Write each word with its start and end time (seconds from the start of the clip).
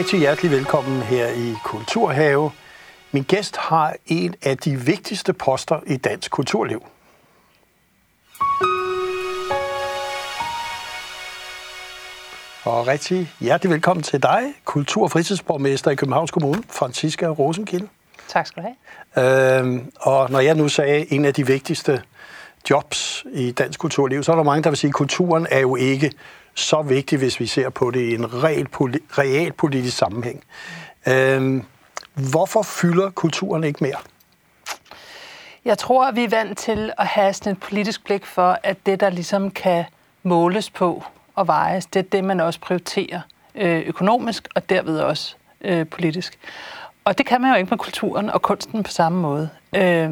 rigtig 0.00 0.18
hjertelig 0.18 0.50
velkommen 0.50 1.02
her 1.02 1.28
i 1.28 1.54
Kulturhave. 1.64 2.50
Min 3.12 3.22
gæst 3.22 3.56
har 3.56 3.96
en 4.06 4.34
af 4.42 4.58
de 4.58 4.76
vigtigste 4.76 5.32
poster 5.32 5.80
i 5.86 5.96
dansk 5.96 6.30
kulturliv. 6.30 6.82
Og 12.64 12.86
rigtig 12.86 13.32
hjertelig 13.40 13.70
velkommen 13.70 14.02
til 14.02 14.22
dig, 14.22 14.42
kultur- 14.64 15.02
og 15.02 15.10
fritidsborgmester 15.10 15.90
i 15.90 15.94
Københavns 15.94 16.30
Kommune, 16.30 16.62
Franziska 16.70 17.26
Rosenkilde. 17.26 17.88
Tak 18.28 18.46
skal 18.46 18.62
du 18.62 18.68
have. 19.14 19.58
Øhm, 19.58 19.92
og 20.00 20.30
når 20.30 20.40
jeg 20.40 20.54
nu 20.54 20.68
sagde 20.68 21.12
en 21.12 21.24
af 21.24 21.34
de 21.34 21.46
vigtigste 21.46 22.02
jobs 22.70 23.26
i 23.32 23.50
dansk 23.50 23.80
kulturliv, 23.80 24.22
så 24.22 24.32
er 24.32 24.36
der 24.36 24.42
mange, 24.42 24.62
der 24.62 24.70
vil 24.70 24.76
sige, 24.76 24.88
at 24.88 24.94
kulturen 24.94 25.46
er 25.50 25.60
jo 25.60 25.76
ikke 25.76 26.12
så 26.60 26.82
vigtig, 26.82 27.18
hvis 27.18 27.40
vi 27.40 27.46
ser 27.46 27.68
på 27.68 27.90
det 27.90 28.00
i 28.00 28.14
en 28.14 28.26
real 29.18 29.52
politisk 29.52 29.96
sammenhæng. 29.96 30.44
Øh, 31.08 31.62
hvorfor 32.30 32.62
fylder 32.62 33.10
kulturen 33.10 33.64
ikke 33.64 33.84
mere? 33.84 33.96
Jeg 35.64 35.78
tror, 35.78 36.06
at 36.06 36.16
vi 36.16 36.24
er 36.24 36.28
vant 36.28 36.58
til 36.58 36.92
at 36.98 37.06
have 37.06 37.32
sådan 37.32 37.52
et 37.52 37.60
politisk 37.60 38.04
blik 38.04 38.26
for, 38.26 38.58
at 38.62 38.86
det, 38.86 39.00
der 39.00 39.10
ligesom 39.10 39.50
kan 39.50 39.84
måles 40.22 40.70
på 40.70 41.04
og 41.34 41.46
vejes, 41.46 41.86
det 41.86 41.98
er 41.98 42.08
det, 42.12 42.24
man 42.24 42.40
også 42.40 42.60
prioriterer 42.60 43.20
øh, 43.54 43.82
økonomisk 43.86 44.48
og 44.54 44.70
derved 44.70 44.98
også 44.98 45.34
øh, 45.60 45.86
politisk. 45.86 46.38
Og 47.04 47.18
det 47.18 47.26
kan 47.26 47.40
man 47.40 47.50
jo 47.50 47.56
ikke 47.56 47.70
med 47.70 47.78
kulturen 47.78 48.30
og 48.30 48.42
kunsten 48.42 48.82
på 48.82 48.90
samme 48.90 49.20
måde. 49.20 49.50
Øh, 49.76 50.10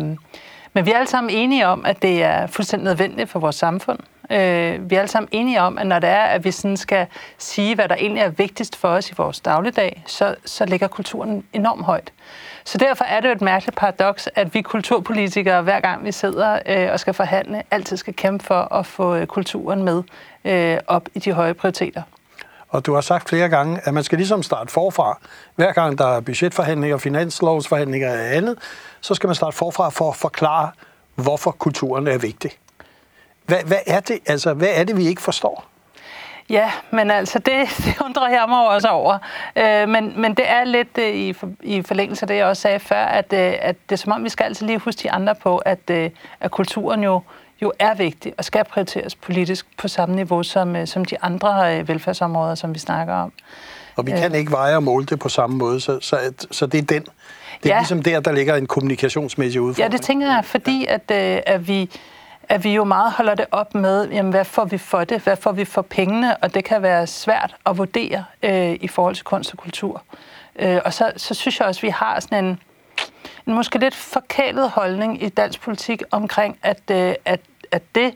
men 0.72 0.86
vi 0.86 0.90
er 0.90 0.96
alle 0.96 1.08
sammen 1.08 1.30
enige 1.30 1.66
om, 1.66 1.84
at 1.84 2.02
det 2.02 2.22
er 2.22 2.46
fuldstændig 2.46 2.84
nødvendigt 2.84 3.30
for 3.30 3.38
vores 3.38 3.56
samfund. 3.56 3.98
Øh, 4.30 4.90
vi 4.90 4.94
er 4.94 4.98
alle 4.98 5.08
sammen 5.08 5.28
enige 5.32 5.60
om, 5.60 5.78
at 5.78 5.86
når 5.86 5.98
det 5.98 6.10
er, 6.10 6.22
at 6.22 6.44
vi 6.44 6.50
sådan 6.50 6.76
skal 6.76 7.06
sige, 7.38 7.74
hvad 7.74 7.88
der 7.88 7.94
egentlig 7.94 8.22
er 8.22 8.28
vigtigst 8.28 8.76
for 8.76 8.88
os 8.88 9.10
i 9.10 9.14
vores 9.16 9.40
dagligdag, 9.40 10.02
så, 10.06 10.34
så 10.44 10.66
ligger 10.66 10.88
kulturen 10.88 11.44
enormt 11.52 11.84
højt. 11.84 12.12
Så 12.64 12.78
derfor 12.78 13.04
er 13.04 13.20
det 13.20 13.28
jo 13.28 13.32
et 13.32 13.40
mærkeligt 13.40 13.76
paradoks, 13.76 14.28
at 14.34 14.54
vi 14.54 14.62
kulturpolitikere, 14.62 15.62
hver 15.62 15.80
gang 15.80 16.04
vi 16.04 16.12
sidder 16.12 16.58
øh, 16.66 16.92
og 16.92 17.00
skal 17.00 17.14
forhandle, 17.14 17.62
altid 17.70 17.96
skal 17.96 18.14
kæmpe 18.14 18.44
for 18.44 18.74
at 18.74 18.86
få 18.86 19.14
øh, 19.14 19.26
kulturen 19.26 19.82
med 19.82 20.02
øh, 20.44 20.78
op 20.86 21.08
i 21.14 21.18
de 21.18 21.32
høje 21.32 21.54
prioriteter. 21.54 22.02
Og 22.68 22.86
du 22.86 22.94
har 22.94 23.00
sagt 23.00 23.28
flere 23.28 23.48
gange, 23.48 23.80
at 23.84 23.94
man 23.94 24.04
skal 24.04 24.18
ligesom 24.18 24.42
starte 24.42 24.72
forfra. 24.72 25.18
Hver 25.56 25.72
gang 25.72 25.98
der 25.98 26.16
er 26.16 26.20
budgetforhandlinger, 26.20 26.98
finanslovsforhandlinger 26.98 28.10
og 28.12 28.36
andet, 28.36 28.58
så 29.00 29.14
skal 29.14 29.26
man 29.26 29.34
starte 29.34 29.56
forfra 29.56 29.88
for 29.88 30.10
at 30.10 30.16
forklare, 30.16 30.70
hvorfor 31.14 31.50
kulturen 31.50 32.06
er 32.06 32.18
vigtig. 32.18 32.50
Hvad, 33.48 33.58
hvad, 33.64 33.78
er 33.86 34.00
det, 34.00 34.18
altså, 34.26 34.54
hvad 34.54 34.68
er 34.74 34.84
det, 34.84 34.96
vi 34.96 35.06
ikke 35.06 35.22
forstår? 35.22 35.64
Ja, 36.50 36.70
men 36.90 37.10
altså, 37.10 37.38
det, 37.38 37.54
det 37.84 38.00
undrer 38.04 38.28
jeg 38.28 38.44
mig 38.48 38.68
også 38.68 38.88
over. 38.88 39.18
Øh, 39.56 39.88
men, 39.88 40.20
men 40.20 40.34
det 40.34 40.50
er 40.50 40.64
lidt 40.64 40.98
øh, 40.98 41.14
i, 41.14 41.32
for, 41.32 41.50
i 41.62 41.82
forlængelse 41.82 42.22
af 42.22 42.26
det, 42.26 42.36
jeg 42.36 42.46
også 42.46 42.62
sagde 42.62 42.78
før, 42.78 43.04
at, 43.04 43.32
øh, 43.32 43.52
at 43.60 43.76
det 43.88 43.92
er 43.92 43.96
som 43.96 44.12
om, 44.12 44.24
vi 44.24 44.28
skal 44.28 44.44
altid 44.44 44.66
lige 44.66 44.78
huske 44.78 45.02
de 45.02 45.10
andre 45.10 45.34
på, 45.34 45.56
at, 45.56 45.78
øh, 45.90 46.10
at 46.40 46.50
kulturen 46.50 47.04
jo, 47.04 47.22
jo 47.62 47.72
er 47.78 47.94
vigtig 47.94 48.32
og 48.38 48.44
skal 48.44 48.64
prioriteres 48.64 49.14
politisk 49.14 49.66
på 49.76 49.88
samme 49.88 50.16
niveau 50.16 50.42
som, 50.42 50.76
øh, 50.76 50.86
som 50.86 51.04
de 51.04 51.22
andre 51.22 51.78
øh, 51.78 51.88
velfærdsområder, 51.88 52.54
som 52.54 52.74
vi 52.74 52.78
snakker 52.78 53.14
om. 53.14 53.32
Og 53.96 54.06
vi 54.06 54.10
kan 54.10 54.32
øh. 54.32 54.38
ikke 54.38 54.52
veje 54.52 54.76
og 54.76 54.82
måle 54.82 55.06
det 55.06 55.18
på 55.18 55.28
samme 55.28 55.56
måde, 55.56 55.80
så, 55.80 55.98
så, 56.00 56.18
så 56.50 56.66
det 56.66 56.78
er 56.78 56.82
den. 56.82 57.02
Det 57.62 57.70
er 57.70 57.74
ja. 57.74 57.80
ligesom 57.80 58.02
der, 58.02 58.20
der 58.20 58.32
ligger 58.32 58.56
en 58.56 58.66
kommunikationsmæssig 58.66 59.60
udfordring. 59.60 59.92
Ja, 59.92 59.96
det 59.96 60.04
tænker 60.04 60.26
jeg, 60.26 60.44
fordi 60.44 60.86
at, 60.88 61.10
øh, 61.10 61.40
at 61.46 61.68
vi 61.68 61.90
at 62.48 62.64
vi 62.64 62.74
jo 62.74 62.84
meget 62.84 63.12
holder 63.12 63.34
det 63.34 63.46
op 63.50 63.74
med, 63.74 64.08
jamen, 64.08 64.32
hvad 64.32 64.44
får 64.44 64.64
vi 64.64 64.78
for 64.78 65.04
det, 65.04 65.20
hvad 65.20 65.36
får 65.36 65.52
vi 65.52 65.64
for 65.64 65.82
pengene, 65.82 66.36
og 66.36 66.54
det 66.54 66.64
kan 66.64 66.82
være 66.82 67.06
svært 67.06 67.56
at 67.66 67.78
vurdere 67.78 68.24
øh, 68.42 68.78
i 68.80 68.88
forhold 68.88 69.14
til 69.14 69.24
kunst 69.24 69.52
og 69.52 69.58
kultur. 69.58 70.02
Øh, 70.58 70.80
og 70.84 70.92
så, 70.92 71.12
så 71.16 71.34
synes 71.34 71.60
jeg 71.60 71.68
også, 71.68 71.78
at 71.78 71.82
vi 71.82 71.88
har 71.88 72.20
sådan 72.20 72.44
en, 72.44 72.60
en 73.46 73.54
måske 73.54 73.78
lidt 73.78 73.94
forkælet 73.94 74.70
holdning 74.70 75.22
i 75.22 75.28
dansk 75.28 75.60
politik 75.60 76.02
omkring, 76.10 76.58
at, 76.62 76.80
øh, 76.90 77.14
at, 77.24 77.40
at 77.72 77.82
det 77.94 78.14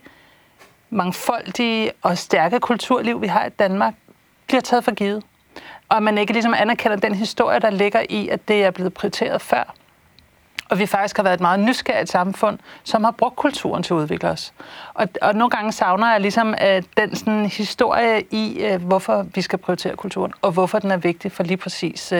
mangfoldige 0.90 1.92
og 2.02 2.18
stærke 2.18 2.60
kulturliv, 2.60 3.22
vi 3.22 3.26
har 3.26 3.46
i 3.46 3.50
Danmark, 3.50 3.94
bliver 4.46 4.60
taget 4.60 4.84
for 4.84 4.94
givet. 4.94 5.22
Og 5.88 6.02
man 6.02 6.18
ikke 6.18 6.32
ligesom 6.32 6.54
anerkender 6.54 6.96
den 6.96 7.14
historie, 7.14 7.60
der 7.60 7.70
ligger 7.70 8.02
i, 8.08 8.28
at 8.28 8.48
det 8.48 8.64
er 8.64 8.70
blevet 8.70 8.94
prioriteret 8.94 9.42
før 9.42 9.74
og 10.72 10.78
vi 10.78 10.86
faktisk 10.86 11.16
har 11.16 11.22
været 11.22 11.34
et 11.34 11.40
meget 11.40 11.60
nysgerrigt 11.60 12.10
samfund, 12.10 12.58
som 12.84 13.04
har 13.04 13.10
brugt 13.10 13.36
kulturen 13.36 13.82
til 13.82 13.94
at 13.94 13.98
udvikle 13.98 14.28
os. 14.28 14.52
Og, 14.94 15.08
og 15.22 15.34
nogle 15.34 15.50
gange 15.50 15.72
savner 15.72 16.12
jeg 16.12 16.20
ligesom 16.20 16.48
uh, 16.48 16.82
den 16.96 17.16
sådan, 17.16 17.46
historie 17.46 18.22
i, 18.30 18.64
uh, 18.72 18.82
hvorfor 18.82 19.26
vi 19.34 19.42
skal 19.42 19.58
prioritere 19.58 19.96
kulturen, 19.96 20.32
og 20.42 20.52
hvorfor 20.52 20.78
den 20.78 20.90
er 20.90 20.96
vigtig 20.96 21.32
for 21.32 21.42
lige 21.42 21.56
præcis 21.56 22.12
uh, 22.12 22.18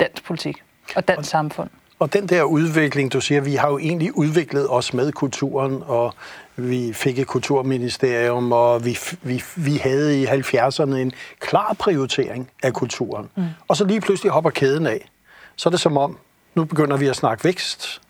dansk 0.00 0.24
politik 0.24 0.62
og 0.96 1.08
dansk 1.08 1.18
og, 1.18 1.24
samfund. 1.24 1.70
Og 1.98 2.12
den 2.12 2.26
der 2.26 2.42
udvikling, 2.42 3.12
du 3.12 3.20
siger, 3.20 3.40
vi 3.40 3.54
har 3.54 3.68
jo 3.68 3.78
egentlig 3.78 4.18
udviklet 4.18 4.70
os 4.70 4.94
med 4.94 5.12
kulturen, 5.12 5.82
og 5.86 6.14
vi 6.56 6.92
fik 6.92 7.18
et 7.18 7.26
kulturministerium, 7.26 8.52
og 8.52 8.84
vi, 8.84 8.98
vi, 9.22 9.42
vi 9.56 9.76
havde 9.76 10.22
i 10.22 10.26
70'erne 10.26 10.94
en 10.94 11.12
klar 11.40 11.76
prioritering 11.78 12.50
af 12.62 12.72
kulturen. 12.72 13.28
Mm. 13.36 13.44
Og 13.68 13.76
så 13.76 13.84
lige 13.84 14.00
pludselig 14.00 14.32
hopper 14.32 14.50
kæden 14.50 14.86
af. 14.86 15.08
Så 15.56 15.68
er 15.68 15.70
det 15.70 15.80
som 15.80 15.96
om, 15.96 16.18
nu 16.58 16.64
begynder 16.64 16.96
vi 16.96 17.06
at 17.06 17.16
snakke 17.16 17.44
vækst 17.44 18.00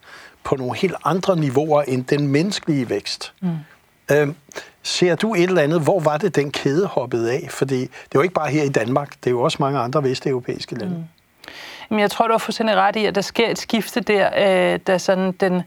på 0.44 0.56
nogle 0.56 0.76
helt 0.76 0.94
andre 1.04 1.36
niveauer 1.36 1.82
end 1.82 2.04
den 2.04 2.28
menneskelige 2.28 2.90
vækst. 2.90 3.32
Mm. 3.40 3.48
Øhm, 4.12 4.36
ser 4.82 5.14
du 5.14 5.34
et 5.34 5.42
eller 5.42 5.62
andet, 5.62 5.80
hvor 5.80 6.00
var 6.00 6.16
det, 6.18 6.36
den 6.36 6.50
kæde 6.50 6.86
hoppede 6.86 7.32
af? 7.32 7.48
Fordi 7.50 7.80
det 7.80 7.88
er 7.88 8.14
jo 8.14 8.20
ikke 8.20 8.34
bare 8.34 8.50
her 8.50 8.62
i 8.62 8.68
Danmark, 8.68 9.10
det 9.10 9.26
er 9.26 9.30
jo 9.30 9.42
også 9.42 9.56
mange 9.60 9.78
andre 9.78 10.02
vesteuropæiske 10.02 10.74
lande. 10.74 10.96
Mm. 10.96 11.04
Men 11.90 12.00
jeg 12.00 12.10
tror, 12.10 12.26
du 12.26 12.32
har 12.32 12.38
fuldstændig 12.38 12.76
ret 12.76 12.96
i, 12.96 13.04
at 13.04 13.14
der 13.14 13.20
sker 13.20 13.48
et 13.48 13.58
skifte 13.58 14.00
der, 14.00 14.30
øh, 14.72 14.78
da 14.86 14.98
sådan 14.98 15.32
den 15.32 15.62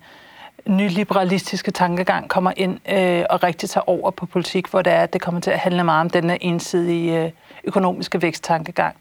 nyliberalistiske 0.68 1.72
tankegang 1.72 2.30
kommer 2.30 2.52
ind 2.58 2.80
øh, 2.92 3.24
og 3.30 3.44
rigtig 3.44 3.70
tager 3.70 3.90
over 3.90 4.12
på 4.12 4.26
politik, 4.26 4.68
hvor 4.68 4.82
det 4.82 4.94
er, 4.94 5.02
at 5.02 5.14
det 5.14 5.22
kommer 5.22 5.42
til 5.42 5.52
at 5.52 5.60
handle 5.60 5.84
meget 5.84 6.02
om 6.02 6.10
den 6.10 6.38
ensidige 6.42 7.24
øh, 7.24 7.32
økonomiske 7.64 8.22
væksttankegang. 8.22 8.96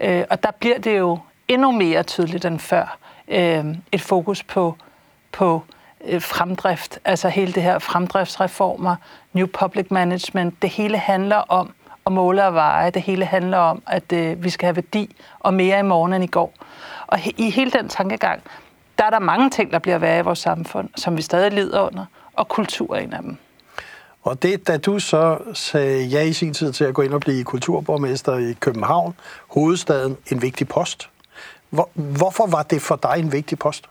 Øh, 0.00 0.24
og 0.30 0.42
der 0.42 0.50
bliver 0.50 0.78
det 0.78 0.98
jo 0.98 1.18
endnu 1.48 1.70
mere 1.70 2.02
tydeligt 2.02 2.44
end 2.44 2.58
før 2.58 2.98
øh, 3.30 3.64
et 3.92 4.00
fokus 4.00 4.42
på, 4.42 4.76
på 5.32 5.62
øh, 6.04 6.22
fremdrift, 6.22 6.98
altså 7.04 7.28
hele 7.28 7.52
det 7.52 7.62
her 7.62 7.78
fremdriftsreformer, 7.78 8.96
new 9.32 9.46
public 9.46 9.86
management, 9.90 10.62
det 10.62 10.70
hele 10.70 10.98
handler 10.98 11.36
om 11.36 11.72
at 12.06 12.12
måle 12.12 12.44
og 12.44 12.54
veje, 12.54 12.90
det 12.90 13.02
hele 13.02 13.24
handler 13.24 13.58
om, 13.58 13.82
at 13.86 14.12
øh, 14.12 14.44
vi 14.44 14.50
skal 14.50 14.66
have 14.66 14.76
værdi 14.76 15.16
og 15.40 15.54
mere 15.54 15.78
i 15.78 15.82
morgen 15.82 16.12
end 16.12 16.24
i 16.24 16.26
går. 16.26 16.52
Og 17.06 17.18
he, 17.18 17.32
i 17.36 17.50
hele 17.50 17.70
den 17.70 17.88
tankegang, 17.88 18.42
der 18.98 19.04
er 19.04 19.10
der 19.10 19.18
mange 19.18 19.50
ting, 19.50 19.72
der 19.72 19.78
bliver 19.78 19.98
værre 19.98 20.18
i 20.18 20.22
vores 20.22 20.38
samfund, 20.38 20.88
som 20.96 21.16
vi 21.16 21.22
stadig 21.22 21.52
lider 21.52 21.80
under, 21.80 22.04
og 22.32 22.48
kultur 22.48 22.94
er 22.94 23.00
en 23.00 23.12
af 23.12 23.22
dem. 23.22 23.36
Og 24.22 24.42
det, 24.42 24.68
da 24.68 24.76
du 24.76 24.98
så 24.98 25.38
sagde 25.54 26.04
ja 26.04 26.22
i 26.22 26.32
sin 26.32 26.54
tid 26.54 26.72
til 26.72 26.84
at 26.84 26.94
gå 26.94 27.02
ind 27.02 27.14
og 27.14 27.20
blive 27.20 27.44
kulturborgmester 27.44 28.36
i 28.36 28.52
København, 28.52 29.14
hovedstaden, 29.48 30.16
en 30.32 30.42
vigtig 30.42 30.68
post, 30.68 31.08
hvor, 31.70 31.88
hvorfor 31.94 32.46
var 32.46 32.62
det 32.62 32.82
for 32.82 32.96
dig 32.96 33.14
en 33.18 33.32
vigtig 33.32 33.58
post? 33.58 33.84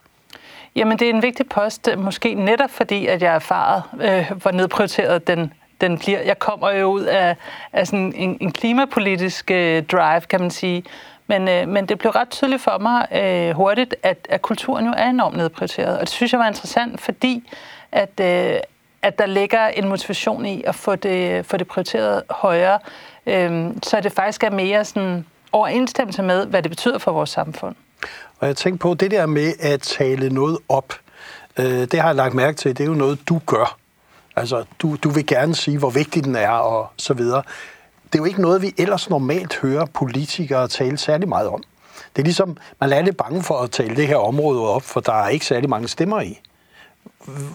Jamen, 0.76 1.00
det 1.00 1.10
er 1.10 1.14
en 1.14 1.22
vigtig 1.22 1.50
post, 1.50 1.88
øh, 1.88 2.00
måske 2.00 2.34
netop 2.34 2.70
fordi, 2.70 3.08
at 3.08 3.22
jeg 3.22 3.32
er 3.32 3.36
erfaret, 3.36 3.84
øh, 4.02 4.32
hvor 4.42 4.52
nedprioriteret 4.52 5.28
den, 5.28 5.54
den 5.82 5.98
bliver. 5.98 6.22
Jeg 6.22 6.40
kommer 6.40 6.72
jo 6.72 6.88
ud 6.88 7.02
af, 7.04 7.36
af 7.74 7.88
sådan 7.88 8.14
en, 8.16 8.38
en 8.42 8.52
klimapolitisk 8.52 9.52
øh, 9.52 9.84
drive, 9.84 10.22
kan 10.22 10.42
man 10.42 10.52
sige. 10.52 10.84
Men, 11.28 11.48
øh, 11.48 11.68
men 11.68 11.86
det 11.86 11.98
blev 12.00 12.12
ret 12.12 12.30
tydeligt 12.30 12.62
for 12.62 12.78
mig 12.78 13.08
øh, 13.12 13.56
hurtigt, 13.56 13.96
at, 14.04 14.28
at 14.30 14.42
kulturen 14.42 14.86
jo 14.86 14.94
er 14.98 15.10
enormt 15.10 15.38
nedprioriteret. 15.38 15.94
Og 15.94 16.02
det 16.02 16.10
synes 16.10 16.32
jeg 16.32 16.40
var 16.40 16.48
interessant, 16.48 17.02
fordi 17.02 17.50
at, 17.92 18.20
øh, 18.22 18.60
at 19.02 19.20
der 19.20 19.26
ligger 19.26 19.68
en 19.68 19.88
motivation 19.88 20.46
i 20.46 20.64
at 20.64 20.76
få 20.76 20.96
det, 20.96 21.46
få 21.46 21.58
det 21.58 21.68
prioriteret 21.68 22.24
højere. 22.30 22.80
Øh, 23.26 23.72
så 23.84 24.02
det 24.02 24.12
faktisk 24.12 24.44
er 24.44 24.50
mere 24.50 24.86
sådan 24.86 25.26
overensstemmelse 25.52 26.24
med, 26.24 26.46
hvad 26.46 26.64
det 26.64 26.72
betyder 26.72 26.98
for 26.98 27.12
vores 27.12 27.30
samfund. 27.30 27.76
Og 28.40 28.48
jeg 28.48 28.58
tænker 28.58 28.78
på, 28.78 28.94
det 28.94 29.12
der 29.12 29.26
med 29.26 29.54
at 29.60 29.82
tale 29.82 30.30
noget 30.30 30.58
op, 30.70 30.94
øh, 31.60 31.66
det 31.66 31.94
har 31.94 32.08
jeg 32.08 32.16
lagt 32.16 32.34
mærke 32.34 32.58
til, 32.58 32.78
det 32.78 32.84
er 32.84 32.88
jo 32.88 32.94
noget, 32.94 33.20
du 33.30 33.42
gør. 33.46 33.78
Altså, 34.36 34.64
du, 34.80 34.96
du 35.04 35.10
vil 35.10 35.26
gerne 35.26 35.56
sige, 35.56 35.78
hvor 35.78 35.90
vigtig 35.90 36.24
den 36.24 36.36
er, 36.36 36.50
og 36.50 36.88
så 36.98 37.14
videre. 37.14 37.44
Det 38.04 38.16
er 38.16 38.20
jo 38.20 38.26
ikke 38.26 38.42
noget, 38.42 38.62
vi 38.62 38.74
ellers 38.78 39.10
normalt 39.10 39.60
hører 39.62 39.86
politikere 39.86 40.68
tale 40.68 40.98
særlig 40.98 41.30
meget 41.30 41.48
om. 41.48 41.64
Det 42.16 42.22
er 42.22 42.24
ligesom, 42.24 42.58
man 42.80 42.94
er 42.94 43.02
lidt 43.02 43.18
bange 43.18 43.44
for 43.44 43.56
at 43.56 43.72
tale 43.72 43.96
det 43.96 44.08
her 44.08 44.16
område 44.16 44.70
op, 44.70 44.84
for 44.84 45.00
der 45.00 45.14
er 45.14 45.30
ikke 45.30 45.46
særlig 45.46 45.70
mange 45.70 45.88
stemmer 45.88 46.22
i 46.22 46.40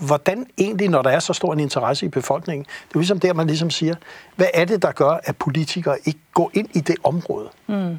hvordan 0.07 0.47
egentlig, 0.59 0.89
når 0.89 1.03
der 1.03 1.11
er 1.11 1.19
så 1.19 1.33
stor 1.33 1.53
en 1.53 1.61
interesse 1.61 2.07
i 2.07 2.09
befolkningen, 2.09 2.65
det 2.89 2.95
er 2.95 2.99
ligesom 2.99 3.21
der, 3.21 3.33
man 3.33 3.47
ligesom 3.47 3.71
siger, 3.71 3.95
hvad 4.37 4.47
er 4.55 4.65
det, 4.65 4.83
der 4.83 4.93
gør, 4.93 5.19
at 5.25 5.37
politikere 5.37 5.97
ikke 6.05 6.21
går 6.35 6.51
ind 6.55 6.69
i 6.73 6.81
det 6.81 6.97
område? 7.05 7.49
Mm. 7.67 7.99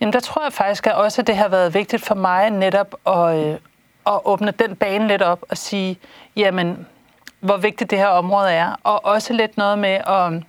Jamen, 0.00 0.12
der 0.12 0.20
tror 0.20 0.42
jeg 0.42 0.52
faktisk 0.52 0.86
at 0.86 0.94
også, 0.94 1.20
at 1.20 1.26
det 1.26 1.36
har 1.36 1.48
været 1.48 1.74
vigtigt 1.74 2.04
for 2.04 2.14
mig 2.14 2.50
netop 2.50 2.94
at, 3.06 3.46
øh, 3.46 3.56
at 4.06 4.20
åbne 4.24 4.50
den 4.50 4.76
bane 4.76 5.08
lidt 5.08 5.22
op 5.22 5.44
og 5.48 5.58
sige, 5.58 5.98
jamen, 6.36 6.86
hvor 7.40 7.56
vigtigt 7.56 7.90
det 7.90 7.98
her 7.98 8.06
område 8.06 8.50
er, 8.50 8.80
og 8.82 9.04
også 9.04 9.32
lidt 9.32 9.56
noget 9.56 9.78
med 9.78 9.98
at, 10.06 10.42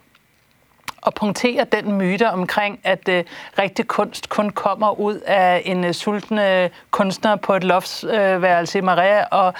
at 1.08 1.14
punktere 1.14 1.64
den 1.64 1.92
myte 1.92 2.30
omkring, 2.30 2.80
at 2.84 3.10
øh, 3.10 3.24
rigtig 3.60 3.88
kunst 3.88 4.30
kun 4.30 4.50
kommer 4.50 5.00
ud 5.00 5.16
af 5.16 5.62
en 5.66 5.84
øh, 5.84 5.94
sultne 5.94 6.70
kunstner 6.92 7.36
på 7.36 7.56
et 7.56 7.64
loftsværelse 7.64 8.78
øh, 8.78 8.84
i 8.84 8.86
Maria, 8.86 9.26
og 9.32 9.54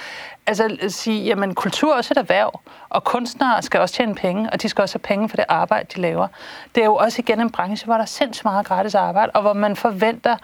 altså 0.46 0.76
sige, 0.88 1.24
jamen 1.24 1.54
kultur 1.54 1.92
er 1.92 1.96
også 1.96 2.14
et 2.14 2.18
erhverv, 2.18 2.60
og 2.88 3.04
kunstnere 3.04 3.62
skal 3.62 3.80
også 3.80 3.94
tjene 3.94 4.14
penge, 4.14 4.50
og 4.50 4.62
de 4.62 4.68
skal 4.68 4.82
også 4.82 4.94
have 4.94 5.02
penge 5.16 5.28
for 5.28 5.36
det 5.36 5.44
arbejde, 5.48 5.88
de 5.94 6.00
laver. 6.00 6.28
Det 6.74 6.80
er 6.80 6.86
jo 6.86 6.96
også 6.96 7.22
igen 7.22 7.40
en 7.40 7.50
branche, 7.50 7.84
hvor 7.84 7.94
der 7.94 8.02
er 8.02 8.06
sindssygt 8.06 8.44
meget 8.44 8.66
gratis 8.66 8.94
arbejde, 8.94 9.32
og 9.34 9.42
hvor 9.42 9.52
man 9.52 9.76
forventer, 9.76 10.36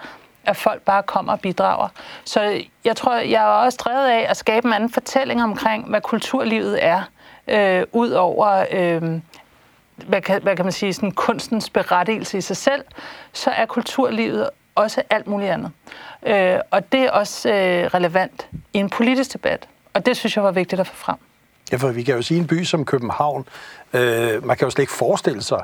at 0.45 0.57
folk 0.57 0.81
bare 0.81 1.03
kommer 1.03 1.31
og 1.31 1.39
bidrager. 1.39 1.87
Så 2.23 2.61
jeg 2.85 2.95
tror, 2.95 3.15
jeg 3.15 3.43
er 3.43 3.45
også 3.45 3.77
drevet 3.83 4.07
af 4.07 4.25
at 4.29 4.37
skabe 4.37 4.67
en 4.67 4.73
anden 4.73 4.89
fortælling 4.89 5.43
omkring, 5.43 5.89
hvad 5.89 6.01
kulturlivet 6.01 6.85
er, 6.85 7.01
øh, 7.47 7.83
ud 7.91 8.11
over 8.11 8.65
øh, 8.71 9.01
hvad 10.07 10.21
kan, 10.21 10.41
hvad 10.43 10.55
kan 10.55 10.65
man 10.65 10.71
sige, 10.71 10.93
sådan 10.93 11.11
kunstens 11.11 11.69
berettigelse 11.69 12.37
i 12.37 12.41
sig 12.41 12.57
selv, 12.57 12.83
så 13.33 13.49
er 13.49 13.65
kulturlivet 13.65 14.49
også 14.75 15.01
alt 15.09 15.27
muligt 15.27 15.51
andet. 15.51 15.71
Øh, 16.27 16.59
og 16.71 16.91
det 16.91 16.99
er 16.99 17.11
også 17.11 17.49
øh, 17.49 17.85
relevant 17.85 18.47
i 18.73 18.77
en 18.77 18.89
politisk 18.89 19.33
debat. 19.33 19.67
Og 19.93 20.05
det 20.05 20.17
synes 20.17 20.35
jeg 20.35 20.43
var 20.43 20.51
vigtigt 20.51 20.81
at 20.81 20.87
få 20.87 20.95
frem. 20.95 21.15
Ja, 21.71 21.77
for 21.77 21.91
vi 21.91 22.03
kan 22.03 22.15
jo 22.15 22.21
sige, 22.21 22.39
en 22.39 22.47
by 22.47 22.63
som 22.63 22.85
København, 22.85 23.45
øh, 23.93 24.45
man 24.45 24.57
kan 24.57 24.65
jo 24.65 24.69
slet 24.69 24.83
ikke 24.83 24.93
forestille 24.93 25.41
sig, 25.41 25.63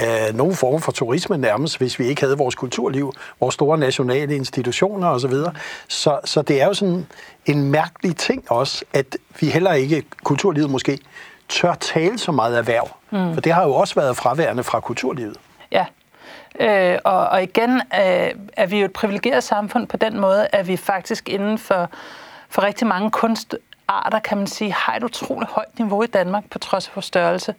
øh, 0.00 0.34
nogen 0.34 0.54
form 0.54 0.80
for 0.80 0.92
turisme 0.92 1.38
nærmest, 1.38 1.78
hvis 1.78 1.98
vi 1.98 2.04
ikke 2.04 2.22
havde 2.22 2.38
vores 2.38 2.54
kulturliv, 2.54 3.12
vores 3.40 3.54
store 3.54 3.78
nationale 3.78 4.36
institutioner 4.36 5.08
osv. 5.08 5.30
Så, 5.30 5.52
så, 5.88 6.18
så 6.24 6.42
det 6.42 6.62
er 6.62 6.66
jo 6.66 6.74
sådan 6.74 7.06
en 7.46 7.70
mærkelig 7.70 8.16
ting 8.16 8.50
også, 8.50 8.84
at 8.92 9.16
vi 9.40 9.46
heller 9.46 9.72
ikke, 9.72 10.02
kulturlivet 10.24 10.70
måske, 10.70 10.98
tør 11.48 11.74
tale 11.74 12.18
så 12.18 12.32
meget 12.32 12.58
erhverv. 12.58 12.88
Mm. 13.10 13.34
For 13.34 13.40
det 13.40 13.52
har 13.52 13.64
jo 13.64 13.74
også 13.74 13.94
været 13.94 14.16
fraværende 14.16 14.64
fra 14.64 14.80
kulturlivet. 14.80 15.36
Ja, 15.72 15.86
øh, 16.60 16.98
og, 17.04 17.26
og 17.26 17.42
igen 17.42 17.70
øh, 17.76 18.30
er 18.56 18.66
vi 18.66 18.78
jo 18.78 18.84
et 18.84 18.92
privilegeret 18.92 19.44
samfund 19.44 19.86
på 19.86 19.96
den 19.96 20.20
måde, 20.20 20.48
at 20.52 20.68
vi 20.68 20.76
faktisk 20.76 21.28
inden 21.28 21.58
for, 21.58 21.90
for 22.48 22.62
rigtig 22.62 22.86
mange 22.86 23.10
kunstarter, 23.10 24.18
kan 24.24 24.38
man 24.38 24.46
sige, 24.46 24.72
har 24.72 24.96
et 24.96 25.02
utroligt 25.02 25.50
højt 25.50 25.78
niveau 25.78 26.02
i 26.02 26.06
Danmark, 26.06 26.44
på 26.50 26.58
trods 26.58 26.88
af 26.88 26.96
vores 26.96 27.06
størrelse. 27.06 27.54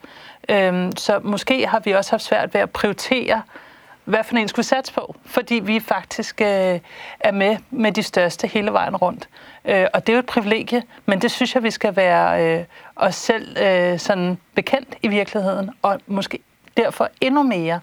Øh, 0.50 0.92
så 0.98 1.20
måske 1.24 1.68
har 1.68 1.80
vi 1.80 1.92
også 1.92 2.12
haft 2.12 2.24
svært 2.24 2.54
ved 2.54 2.62
at 2.62 2.70
prioritere 2.70 3.42
hvad 4.06 4.24
for 4.24 4.36
en 4.36 4.48
skulle 4.48 4.66
satse 4.66 4.94
på, 4.94 5.16
fordi 5.26 5.56
vi 5.56 5.80
faktisk 5.80 6.42
øh, 6.42 6.80
er 7.20 7.32
med 7.32 7.58
med 7.72 7.92
de 7.92 8.04
største 8.04 8.48
hele 8.48 8.72
vejen 8.72 8.96
rundt. 8.96 9.30
Øh, 9.66 9.86
og 9.94 10.08
det 10.08 10.14
er 10.14 10.18
jo 10.18 10.20
et 10.20 10.26
privilegie, 10.26 10.84
men 11.06 11.22
det 11.22 11.32
synes 11.32 11.56
jeg, 11.56 11.64
vi 11.64 11.72
skal 11.72 11.96
være 11.96 12.58
øh, 12.60 12.66
os 12.96 13.16
selv 13.16 13.58
øh, 13.58 14.00
sådan 14.00 14.38
bekendt 14.56 14.96
i 15.02 15.08
virkeligheden, 15.08 15.70
og 15.82 16.00
måske 16.08 16.40
derfor 16.78 17.10
endnu 17.22 17.44
mere 17.44 17.80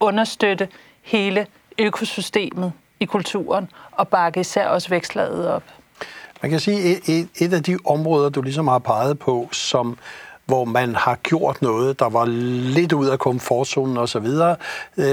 understøtte 0.00 0.68
hele 1.02 1.46
økosystemet 1.78 2.72
i 3.00 3.04
kulturen, 3.04 3.70
og 3.92 4.08
bakke 4.08 4.40
især 4.40 4.68
også 4.68 4.88
vækstlaget 4.88 5.48
op. 5.48 5.62
Man 6.42 6.50
kan 6.50 6.60
sige, 6.60 7.00
et, 7.08 7.28
et 7.38 7.52
af 7.52 7.62
de 7.62 7.78
områder, 7.84 8.28
du 8.28 8.42
ligesom 8.42 8.68
har 8.68 8.78
peget 8.78 9.18
på, 9.18 9.48
som 9.52 9.98
hvor 10.46 10.64
man 10.64 10.94
har 10.94 11.18
gjort 11.22 11.62
noget, 11.62 11.98
der 11.98 12.08
var 12.08 12.24
lidt 12.74 12.92
ud 12.92 13.06
af 13.06 13.18
komfortzonen 13.18 13.96
osv. 13.96 14.26
Øh, 14.96 15.04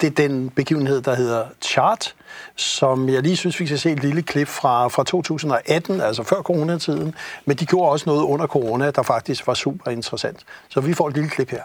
det 0.00 0.04
er 0.04 0.10
den 0.16 0.50
begivenhed, 0.50 1.02
der 1.02 1.14
hedder 1.14 1.44
Chart, 1.62 2.14
som 2.56 3.08
jeg 3.08 3.22
lige 3.22 3.36
synes, 3.36 3.60
vi 3.60 3.66
skal 3.66 3.78
se 3.78 3.90
et 3.92 4.02
lille 4.02 4.22
klip 4.22 4.48
fra, 4.48 4.88
fra 4.88 5.04
2018, 5.04 6.00
altså 6.00 6.22
før 6.22 6.42
coronatiden, 6.42 7.14
men 7.44 7.56
de 7.56 7.66
gjorde 7.66 7.90
også 7.90 8.04
noget 8.06 8.22
under 8.22 8.46
corona, 8.46 8.90
der 8.90 9.02
faktisk 9.02 9.46
var 9.46 9.54
super 9.54 9.90
interessant. 9.90 10.40
Så 10.68 10.80
vi 10.80 10.94
får 10.94 11.08
et 11.08 11.14
lille 11.14 11.30
klip 11.30 11.50
her. 11.50 11.62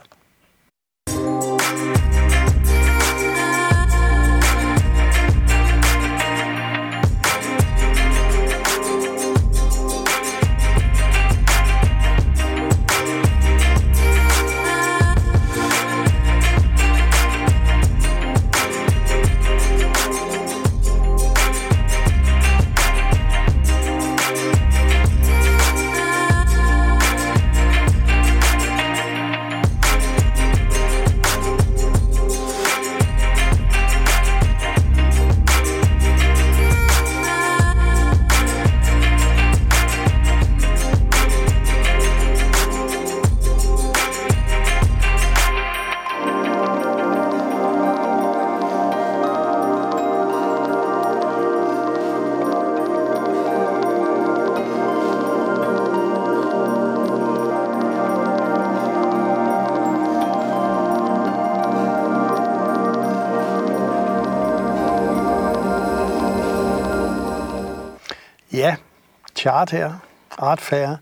Chart 69.42 69.72
her, 69.72 69.92
Art 70.38 70.62
Fair, 70.62 70.96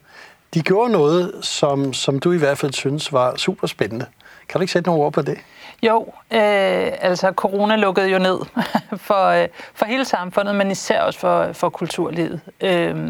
de 0.54 0.62
gjorde 0.62 0.92
noget, 0.92 1.32
som, 1.42 1.94
som 1.94 2.20
du 2.20 2.32
i 2.32 2.38
hvert 2.38 2.58
fald 2.58 2.74
synes 2.74 3.14
var 3.14 3.36
super 3.36 3.68
spændende. 3.68 4.06
Kan 4.50 4.60
du 4.60 4.62
ikke 4.62 4.74
sætte 4.74 4.90
nogle 4.90 5.04
ord 5.04 5.14
på 5.14 5.22
det? 5.22 5.38
Jo, 5.84 6.02
øh, 6.32 6.92
altså 7.02 7.32
corona 7.36 7.76
lukkede 7.76 8.10
jo 8.10 8.20
ned 8.20 8.40
for, 9.08 9.26
øh, 9.26 9.48
for 9.74 9.86
hele 9.86 10.06
samfundet, 10.06 10.56
men 10.56 10.72
især 10.72 11.02
også 11.02 11.20
for, 11.20 11.54
for 11.54 11.70
kulturlivet. 11.70 12.42
Øh, 12.62 13.10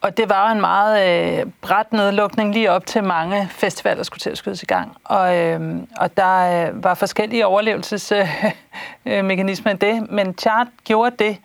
og 0.00 0.16
det 0.16 0.28
var 0.28 0.52
en 0.52 0.60
meget 0.60 1.08
øh, 1.08 1.46
bræt 1.62 1.92
nedlukning 1.92 2.54
lige 2.54 2.70
op 2.70 2.86
til 2.86 3.04
mange 3.04 3.48
festivaler 3.50 4.02
skulle 4.02 4.20
til 4.20 4.30
at 4.30 4.38
skydes 4.38 4.62
i 4.62 4.66
gang. 4.66 4.96
Og, 5.04 5.36
øh, 5.36 5.76
og 5.96 6.16
der 6.16 6.66
øh, 6.68 6.84
var 6.84 6.94
forskellige 6.94 7.46
overlevelsesmekanismer 7.46 9.72
øh, 9.72 9.74
i 9.74 9.78
det, 9.78 10.10
men 10.10 10.34
Chart 10.38 10.66
gjorde 10.84 11.16
det, 11.18 11.36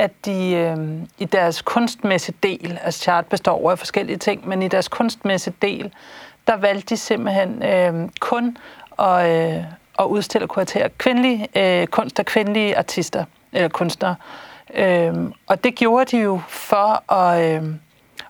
at 0.00 0.24
de 0.24 0.52
øh, 0.52 0.76
i 1.18 1.24
deres 1.24 1.62
kunstmæssige 1.62 2.36
del, 2.42 2.78
altså 2.82 3.00
chart 3.00 3.26
består 3.26 3.70
af 3.70 3.78
forskellige 3.78 4.16
ting, 4.16 4.48
men 4.48 4.62
i 4.62 4.68
deres 4.68 4.88
kunstmæssige 4.88 5.54
del, 5.62 5.92
der 6.46 6.56
valgte 6.56 6.86
de 6.88 6.96
simpelthen 6.96 7.62
øh, 7.62 8.08
kun 8.20 8.56
at, 8.98 9.26
øh, 9.26 9.64
at 9.98 10.04
udstille 10.04 10.44
og 10.44 10.48
kuratere 10.48 10.88
kvindelige, 10.88 11.48
øh, 11.56 11.86
kunst 11.86 12.18
af 12.18 12.26
kvindelige 12.26 12.78
artister, 12.78 13.24
eller 13.52 13.68
kunstnere. 13.68 14.14
Øh, 14.74 15.14
og 15.46 15.64
det 15.64 15.74
gjorde 15.74 16.16
de 16.16 16.22
jo 16.22 16.40
for 16.48 17.12
at, 17.12 17.62
øh, 17.62 17.74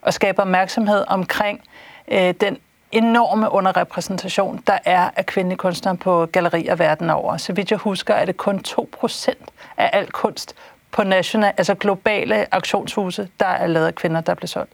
at 0.03 0.15
skabe 0.15 0.41
opmærksomhed 0.41 1.05
omkring 1.09 1.61
øh, 2.09 2.35
den 2.41 2.59
enorme 2.93 3.53
underrepræsentation, 3.53 4.63
der 4.67 4.79
er 4.85 5.11
af 5.17 5.27
kvindelige 5.27 5.59
kunstnere 5.59 5.97
på 5.97 6.27
gallerier 6.27 6.75
verden 6.75 7.11
over. 7.11 7.37
Så 7.37 7.53
vidt 7.53 7.71
jeg 7.71 7.79
husker, 7.79 8.15
er 8.15 8.25
det 8.25 8.37
kun 8.37 8.65
2% 8.69 9.35
af 9.77 9.91
al 9.93 10.11
kunst 10.11 10.55
på 10.93 11.03
national, 11.03 11.53
altså 11.57 11.75
globale 11.75 12.55
auktionshuse, 12.55 13.29
der 13.41 13.47
er 13.47 13.67
lavet 13.67 13.87
af 13.87 13.95
kvinder, 13.95 14.21
der 14.21 14.35
blev 14.35 14.49
solgt. 14.49 14.73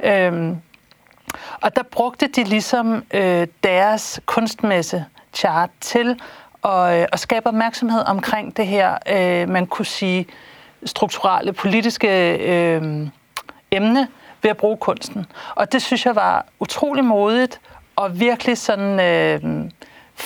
Øhm, 0.00 0.56
og 1.60 1.76
der 1.76 1.82
brugte 1.82 2.26
de 2.26 2.44
ligesom 2.44 3.04
øh, 3.14 3.46
deres 3.64 4.20
kunstmesse 4.26 5.04
chart 5.34 5.70
til 5.80 6.20
at, 6.64 7.00
øh, 7.00 7.06
at 7.12 7.20
skabe 7.20 7.46
opmærksomhed 7.46 8.02
omkring 8.06 8.56
det 8.56 8.66
her, 8.66 8.98
øh, 9.10 9.48
man 9.48 9.66
kunne 9.66 9.86
sige, 9.86 10.26
strukturelle 10.84 11.52
politiske 11.52 12.36
øh, 12.36 13.08
emne 13.70 14.08
ved 14.42 14.50
at 14.50 14.56
bruge 14.56 14.76
kunsten. 14.76 15.26
Og 15.54 15.72
det 15.72 15.82
synes 15.82 16.06
jeg 16.06 16.16
var 16.16 16.46
utrolig 16.60 17.04
modigt 17.04 17.60
og 17.96 18.20
virkelig 18.20 18.58
sådan... 18.58 19.00
Øh, 19.00 19.70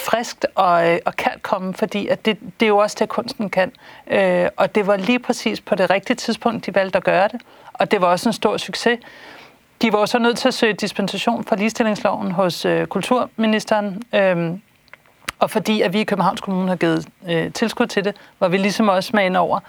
friskt 0.01 0.45
og, 0.55 0.89
øh, 0.89 0.99
og 1.05 1.15
kan 1.15 1.31
komme, 1.41 1.73
fordi 1.73 2.07
at 2.07 2.25
det, 2.25 2.39
det 2.59 2.65
er 2.65 2.67
jo 2.67 2.77
også 2.77 2.97
det, 2.99 3.09
kunsten 3.09 3.49
kan. 3.49 3.71
Øh, 4.07 4.47
og 4.57 4.75
det 4.75 4.87
var 4.87 4.97
lige 4.97 5.19
præcis 5.19 5.61
på 5.61 5.75
det 5.75 5.89
rigtige 5.89 6.15
tidspunkt, 6.15 6.65
de 6.65 6.75
valgte 6.75 6.97
at 6.97 7.03
gøre 7.03 7.27
det. 7.27 7.41
Og 7.73 7.91
det 7.91 8.01
var 8.01 8.07
også 8.07 8.29
en 8.29 8.33
stor 8.33 8.57
succes. 8.57 8.99
De 9.81 9.93
var 9.93 10.05
så 10.05 10.19
nødt 10.19 10.37
til 10.37 10.47
at 10.47 10.53
søge 10.53 10.73
dispensation 10.73 11.43
fra 11.43 11.55
ligestillingsloven 11.55 12.31
hos 12.31 12.65
øh, 12.65 12.87
kulturministeren. 12.87 14.01
Øh, 14.15 14.51
og 15.39 15.49
fordi 15.51 15.81
at 15.81 15.93
vi 15.93 15.99
i 15.99 16.03
Københavns 16.03 16.41
Kommune 16.41 16.67
har 16.67 16.75
givet 16.75 17.07
øh, 17.29 17.53
tilskud 17.53 17.87
til 17.87 18.03
det, 18.03 18.15
var 18.39 18.47
vi 18.47 18.57
ligesom 18.57 18.89
også 18.89 19.11
med 19.13 19.25
ind 19.25 19.37
over. 19.37 19.59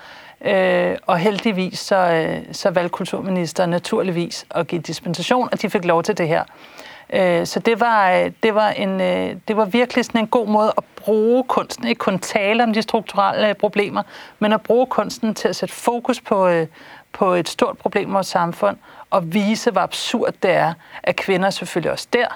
Øh, 0.44 0.96
og 1.06 1.18
heldigvis 1.18 1.78
så, 1.78 1.96
øh, 1.96 2.42
så 2.52 2.70
valgte 2.70 2.92
kulturministeren 2.92 3.70
naturligvis 3.70 4.46
at 4.50 4.66
give 4.66 4.80
dispensation, 4.80 5.48
og 5.52 5.62
de 5.62 5.70
fik 5.70 5.84
lov 5.84 6.02
til 6.02 6.18
det 6.18 6.28
her. 6.28 6.44
Øh, 7.12 7.46
så 7.46 7.60
det 7.60 7.80
var, 7.80 8.10
øh, 8.12 8.30
det, 8.42 8.54
var 8.54 8.68
en, 8.68 9.00
øh, 9.00 9.36
det 9.48 9.56
var 9.56 9.64
virkelig 9.64 10.04
sådan 10.04 10.20
en 10.20 10.26
god 10.26 10.46
måde 10.46 10.72
at 10.76 10.84
bruge 10.96 11.44
kunsten, 11.44 11.86
ikke 11.86 11.98
kun 11.98 12.18
tale 12.18 12.62
om 12.62 12.72
de 12.72 12.82
strukturelle 12.82 13.48
øh, 13.48 13.54
problemer, 13.54 14.02
men 14.38 14.52
at 14.52 14.60
bruge 14.62 14.86
kunsten 14.86 15.34
til 15.34 15.48
at 15.48 15.56
sætte 15.56 15.74
fokus 15.74 16.20
på, 16.20 16.64
på 17.12 17.34
et 17.34 17.48
stort 17.48 17.78
problem 17.78 18.08
i 18.08 18.12
vores 18.12 18.26
samfund, 18.26 18.76
og 19.10 19.34
vise, 19.34 19.70
hvor 19.70 19.80
absurd 19.80 20.32
det 20.42 20.50
er, 20.50 20.74
at 21.02 21.16
kvinder 21.16 21.50
selvfølgelig 21.50 21.92
også 21.92 22.08
der 22.12 22.26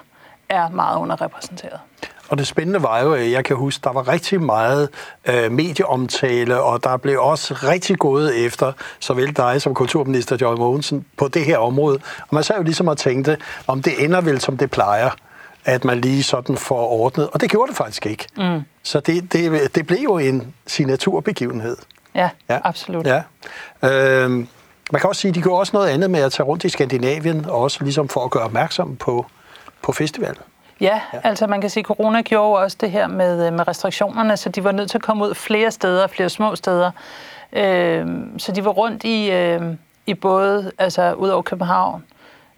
er 0.48 0.68
meget 0.68 0.98
underrepræsenteret. 0.98 1.80
Og 2.28 2.38
det 2.38 2.46
spændende 2.46 2.82
var 2.82 3.00
jo, 3.00 3.12
at 3.12 3.30
jeg 3.30 3.44
kan 3.44 3.56
huske, 3.56 3.80
der 3.84 3.92
var 3.92 4.08
rigtig 4.08 4.42
meget 4.42 4.88
øh, 5.28 5.52
medieomtale, 5.52 6.60
og 6.60 6.84
der 6.84 6.96
blev 6.96 7.22
også 7.22 7.54
rigtig 7.54 7.98
gået 7.98 8.46
efter 8.46 8.72
såvel 9.00 9.36
dig 9.36 9.62
som 9.62 9.74
kulturminister 9.74 10.36
Joy 10.40 10.56
Mogensen 10.56 11.04
på 11.16 11.28
det 11.28 11.44
her 11.44 11.58
område. 11.58 11.98
Og 12.20 12.34
man 12.34 12.44
sad 12.44 12.56
jo 12.56 12.62
ligesom 12.62 12.88
og 12.88 12.98
tænkte, 12.98 13.36
om 13.66 13.82
det 13.82 14.04
ender 14.04 14.20
vel 14.20 14.40
som 14.40 14.56
det 14.56 14.70
plejer, 14.70 15.10
at 15.64 15.84
man 15.84 16.00
lige 16.00 16.22
sådan 16.22 16.56
får 16.56 16.88
ordnet. 16.88 17.28
Og 17.32 17.40
det 17.40 17.50
gjorde 17.50 17.68
det 17.68 17.76
faktisk 17.76 18.06
ikke. 18.06 18.26
Mm. 18.36 18.60
Så 18.82 19.00
det, 19.00 19.32
det, 19.32 19.74
det 19.74 19.86
blev 19.86 19.98
jo 19.98 20.18
en 20.18 20.54
signaturbegivenhed. 20.66 21.76
Ja, 22.14 22.30
ja. 22.48 22.58
absolut. 22.64 23.06
Ja. 23.06 23.22
Øh, 23.82 24.30
man 24.92 25.00
kan 25.00 25.08
også 25.08 25.20
sige, 25.20 25.28
at 25.28 25.34
de 25.34 25.42
gjorde 25.42 25.60
også 25.60 25.70
noget 25.74 25.88
andet 25.88 26.10
med 26.10 26.20
at 26.20 26.32
tage 26.32 26.46
rundt 26.46 26.64
i 26.64 26.68
Skandinavien, 26.68 27.44
og 27.44 27.60
også 27.60 27.84
ligesom 27.84 28.08
for 28.08 28.24
at 28.24 28.30
gøre 28.30 28.42
opmærksom 28.42 28.96
på, 28.96 29.26
på 29.82 29.92
festivalen. 29.92 30.42
Ja, 30.80 31.00
ja, 31.12 31.18
altså 31.24 31.46
man 31.46 31.60
kan 31.60 31.70
sige, 31.70 31.80
at 31.80 31.86
corona 31.86 32.22
gjorde 32.22 32.62
også 32.62 32.76
det 32.80 32.90
her 32.90 33.06
med, 33.06 33.46
øh, 33.46 33.52
med 33.52 33.68
restriktionerne, 33.68 34.36
så 34.36 34.48
de 34.48 34.64
var 34.64 34.72
nødt 34.72 34.90
til 34.90 34.98
at 34.98 35.02
komme 35.02 35.24
ud 35.24 35.34
flere 35.34 35.70
steder, 35.70 36.06
flere 36.06 36.28
små 36.28 36.56
steder. 36.56 36.90
Øh, 37.52 38.06
så 38.38 38.52
de 38.52 38.64
var 38.64 38.70
rundt 38.70 39.04
i, 39.04 39.30
øh, 39.30 39.62
i 40.06 40.14
både, 40.14 40.72
altså 40.78 41.12
ud 41.12 41.28
over 41.28 41.42
København, 41.42 42.04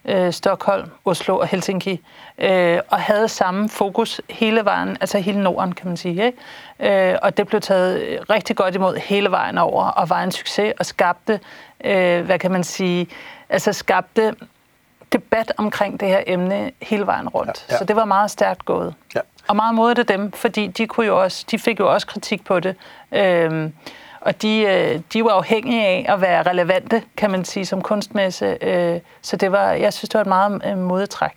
øh, 0.04 0.32
Stockholm, 0.32 0.90
Oslo 1.04 1.38
og 1.38 1.46
Helsinki, 1.46 2.00
øh, 2.38 2.78
og 2.88 2.98
havde 2.98 3.28
samme 3.28 3.68
fokus 3.68 4.20
hele 4.30 4.64
vejen, 4.64 4.96
altså 5.00 5.18
hele 5.18 5.42
Norden, 5.42 5.72
kan 5.72 5.87
man 5.87 5.96
sige. 5.96 6.26
Ikke? 6.26 7.12
Øh, 7.12 7.18
og 7.22 7.37
det 7.37 7.48
blev 7.48 7.60
taget 7.60 8.18
rigtig 8.30 8.56
godt 8.56 8.75
imod 8.75 8.96
hele 8.96 9.30
vejen 9.30 9.58
over, 9.58 9.84
og 9.84 10.10
var 10.10 10.22
en 10.22 10.32
succes, 10.32 10.72
og 10.78 10.87
skabte, 10.87 11.40
øh, 11.84 12.25
hvad 12.25 12.38
kan 12.38 12.50
man 12.50 12.64
sige, 12.64 13.06
altså 13.48 13.72
skabte 13.72 14.34
debat 15.12 15.52
omkring 15.56 16.00
det 16.00 16.08
her 16.08 16.22
emne 16.26 16.70
hele 16.82 17.06
vejen 17.06 17.28
rundt. 17.28 17.66
Ja, 17.68 17.74
ja. 17.74 17.78
Så 17.78 17.84
det 17.84 17.96
var 17.96 18.04
meget 18.04 18.30
stærkt 18.30 18.64
gået. 18.64 18.94
Ja. 19.14 19.20
Og 19.48 19.56
meget 19.56 19.74
modigt 19.74 19.98
af 19.98 20.06
dem, 20.06 20.32
fordi 20.32 20.66
de, 20.66 20.86
kunne 20.86 21.06
jo 21.06 21.22
også, 21.22 21.44
de 21.50 21.58
fik 21.58 21.80
jo 21.80 21.92
også 21.92 22.06
kritik 22.06 22.44
på 22.44 22.60
det. 22.60 22.76
Øhm, 23.12 23.72
og 24.20 24.42
de, 24.42 24.60
øh, 24.60 25.00
de 25.12 25.24
var 25.24 25.30
afhængige 25.30 25.86
af 25.86 26.06
at 26.08 26.20
være 26.20 26.42
relevante, 26.42 27.02
kan 27.16 27.30
man 27.30 27.44
sige, 27.44 27.66
som 27.66 27.82
kunstmesse. 27.82 28.58
Øh, 28.62 29.00
så 29.22 29.36
det 29.36 29.52
var, 29.52 29.70
jeg 29.70 29.92
synes, 29.92 30.08
det 30.08 30.14
var 30.14 30.20
et 30.20 30.26
meget 30.26 30.62
øh, 30.66 30.78
modetræk. 30.78 31.32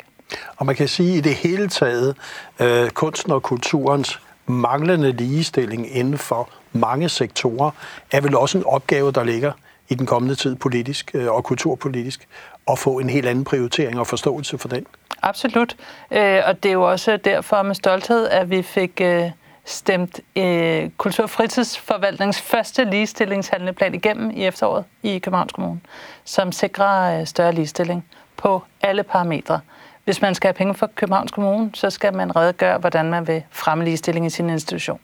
Og 0.57 0.65
man 0.65 0.75
kan 0.75 0.87
sige, 0.87 1.11
at 1.11 1.17
i 1.17 1.21
det 1.21 1.35
hele 1.35 1.67
taget, 1.67 2.15
øh, 2.59 2.89
kunsten 2.89 3.31
og 3.31 3.43
kulturens 3.43 4.19
manglende 4.45 5.11
ligestilling 5.11 5.95
inden 5.95 6.17
for 6.17 6.49
mange 6.73 7.09
sektorer, 7.09 7.71
er 8.11 8.21
vel 8.21 8.35
også 8.35 8.57
en 8.57 8.63
opgave, 8.65 9.11
der 9.11 9.23
ligger 9.23 9.51
i 9.89 9.95
den 9.95 10.05
kommende 10.05 10.35
tid 10.35 10.55
politisk 10.55 11.15
og 11.29 11.43
kulturpolitisk 11.43 12.27
at 12.71 12.79
få 12.79 12.99
en 12.99 13.09
helt 13.09 13.27
anden 13.27 13.43
prioritering 13.43 13.99
og 13.99 14.07
forståelse 14.07 14.57
for 14.57 14.67
den. 14.67 14.85
Absolut. 15.21 15.75
Øh, 16.11 16.41
og 16.45 16.63
det 16.63 16.69
er 16.69 16.73
jo 16.73 16.91
også 16.91 17.17
derfor 17.17 17.61
med 17.61 17.75
stolthed, 17.75 18.27
at 18.27 18.49
vi 18.49 18.61
fik 18.61 19.01
øh, 19.01 19.31
stemt 19.65 20.19
øh, 20.35 20.89
Kultur- 20.97 21.23
og 21.23 21.29
fritidsforvaltningens 21.29 22.41
første 22.41 22.85
ligestillingshandleplan 22.85 23.95
igennem 23.95 24.31
i 24.31 24.45
efteråret 24.45 24.85
i 25.03 25.19
Københavns 25.19 25.53
Kommune, 25.53 25.79
som 26.23 26.51
sikrer 26.51 27.19
øh, 27.19 27.27
større 27.27 27.53
ligestilling 27.53 28.05
på 28.37 28.63
alle 28.81 29.03
parametre. 29.03 29.59
Hvis 30.05 30.21
man 30.21 30.35
skal 30.35 30.47
have 30.47 30.53
penge 30.53 30.73
fra 30.73 30.87
Københavns 30.95 31.31
Kommune, 31.31 31.69
så 31.73 31.89
skal 31.89 32.13
man 32.13 32.35
redegøre, 32.35 32.77
hvordan 32.77 33.09
man 33.09 33.27
vil 33.27 33.43
fremme 33.51 33.83
ligestilling 33.83 34.25
i 34.25 34.29
sin 34.29 34.49
institution. 34.49 34.99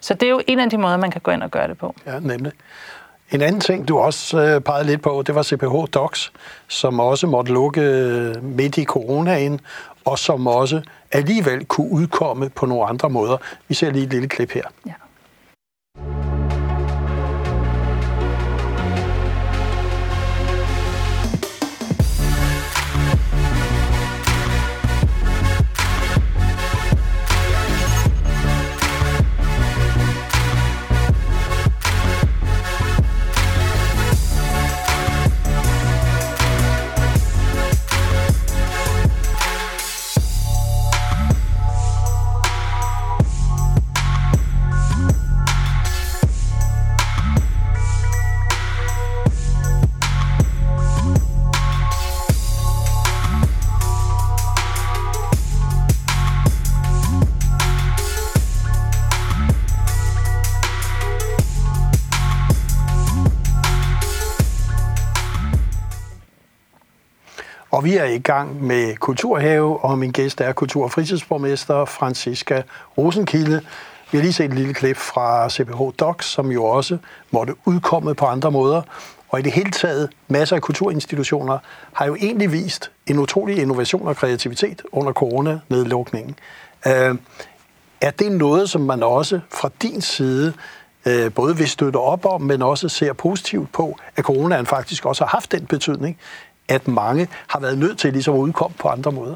Så 0.00 0.14
det 0.14 0.26
er 0.26 0.30
jo 0.30 0.42
en 0.46 0.60
af 0.60 0.70
de 0.70 0.78
måder, 0.78 0.96
man 0.96 1.10
kan 1.10 1.20
gå 1.20 1.30
ind 1.30 1.42
og 1.42 1.50
gøre 1.50 1.68
det 1.68 1.78
på. 1.78 1.94
Ja, 2.06 2.18
nemlig. 2.20 2.52
En 3.32 3.40
anden 3.40 3.60
ting, 3.60 3.88
du 3.88 3.98
også 3.98 4.40
øh, 4.40 4.60
pegede 4.60 4.86
lidt 4.86 5.02
på, 5.02 5.22
det 5.26 5.34
var 5.34 5.42
CPH 5.42 5.92
Docs, 5.94 6.32
som 6.68 7.00
også 7.00 7.26
måtte 7.26 7.52
lukke 7.52 7.80
øh, 7.80 8.44
midt 8.44 8.78
i 8.78 8.84
coronaen, 8.84 9.60
og 10.04 10.18
som 10.18 10.46
også 10.46 10.82
alligevel 11.12 11.64
kunne 11.64 11.90
udkomme 11.90 12.48
på 12.48 12.66
nogle 12.66 12.84
andre 12.84 13.10
måder. 13.10 13.36
Vi 13.68 13.74
ser 13.74 13.90
lige 13.90 14.04
et 14.04 14.10
lille 14.10 14.28
klip 14.28 14.52
her. 14.52 14.62
Ja. 14.86 14.92
Vi 67.92 67.96
er 67.96 68.04
i 68.04 68.18
gang 68.18 68.64
med 68.64 68.96
Kulturhave, 68.96 69.84
og 69.84 69.98
min 69.98 70.10
gæst 70.10 70.40
er 70.40 70.52
kultur- 70.52 70.84
og 70.84 70.90
fritidsborgmester 70.92 71.84
Franziska 71.84 72.62
Rosenkilde. 72.98 73.60
Vi 74.10 74.18
har 74.18 74.22
lige 74.22 74.32
set 74.32 74.44
et 74.44 74.54
lille 74.54 74.74
klip 74.74 74.96
fra 74.96 75.50
CPH 75.50 75.80
Docs, 76.00 76.26
som 76.26 76.50
jo 76.50 76.64
også 76.64 76.98
måtte 77.30 77.54
udkomme 77.64 78.14
på 78.14 78.26
andre 78.26 78.50
måder. 78.50 78.82
Og 79.28 79.38
i 79.38 79.42
det 79.42 79.52
hele 79.52 79.70
taget, 79.70 80.10
masser 80.28 80.56
af 80.56 80.62
kulturinstitutioner 80.62 81.58
har 81.92 82.06
jo 82.06 82.14
egentlig 82.14 82.52
vist 82.52 82.90
en 83.06 83.18
utrolig 83.18 83.58
innovation 83.58 84.08
og 84.08 84.16
kreativitet 84.16 84.82
under 84.92 85.12
corona-nedlukningen. 85.12 86.34
Øh, 86.86 87.14
er 88.00 88.10
det 88.10 88.32
noget, 88.32 88.70
som 88.70 88.80
man 88.80 89.02
også 89.02 89.40
fra 89.50 89.70
din 89.82 90.00
side 90.00 90.52
øh, 91.06 91.32
både 91.32 91.56
vil 91.56 91.68
støtte 91.68 91.96
op 91.96 92.26
om, 92.26 92.40
men 92.40 92.62
også 92.62 92.88
ser 92.88 93.12
positivt 93.12 93.72
på, 93.72 93.96
at 94.16 94.24
coronaen 94.24 94.66
faktisk 94.66 95.06
også 95.06 95.24
har 95.24 95.30
haft 95.30 95.52
den 95.52 95.66
betydning, 95.66 96.18
at 96.68 96.88
mange 96.88 97.28
har 97.46 97.60
været 97.60 97.78
nødt 97.78 97.98
til 97.98 98.12
ligesom 98.12 98.34
at 98.34 98.38
udkomme 98.38 98.74
på 98.78 98.88
andre 98.88 99.12
måder. 99.12 99.34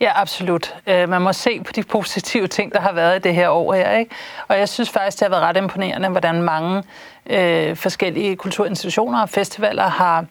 Ja, 0.00 0.20
absolut. 0.20 0.74
Øh, 0.86 1.08
man 1.08 1.22
må 1.22 1.32
se 1.32 1.60
på 1.60 1.72
de 1.72 1.82
positive 1.82 2.46
ting, 2.46 2.72
der 2.72 2.80
har 2.80 2.92
været 2.92 3.16
i 3.16 3.18
det 3.18 3.34
her 3.34 3.48
år 3.48 3.74
her. 3.74 3.96
Ikke? 3.96 4.14
Og 4.48 4.58
jeg 4.58 4.68
synes 4.68 4.90
faktisk, 4.90 5.18
det 5.18 5.24
har 5.24 5.30
været 5.30 5.42
ret 5.42 5.56
imponerende, 5.56 6.08
hvordan 6.08 6.42
mange 6.42 6.82
øh, 7.26 7.76
forskellige 7.76 8.36
kulturinstitutioner 8.36 9.22
og 9.22 9.28
festivaler 9.28 9.88
har 9.88 10.24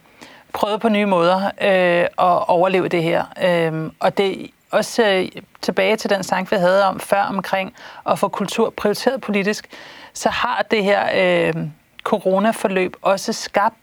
prøvet 0.52 0.80
på 0.80 0.88
nye 0.88 1.06
måder 1.06 1.36
øh, 1.46 2.02
at 2.02 2.48
overleve 2.48 2.88
det 2.88 3.02
her. 3.02 3.24
Øh, 3.42 3.90
og 4.00 4.18
det 4.18 4.50
også 4.70 5.10
øh, 5.10 5.42
tilbage 5.62 5.96
til 5.96 6.10
den 6.10 6.22
sang, 6.22 6.50
vi 6.50 6.56
havde 6.56 6.84
om 6.84 7.00
før 7.00 7.22
omkring 7.22 7.74
at 8.06 8.18
få 8.18 8.28
kultur 8.28 8.70
prioriteret 8.70 9.20
politisk, 9.20 9.66
så 10.12 10.28
har 10.28 10.64
det 10.70 10.84
her 10.84 11.02
øh, 11.14 11.54
coronaforløb 12.04 12.96
også 13.02 13.32
skabt 13.32 13.76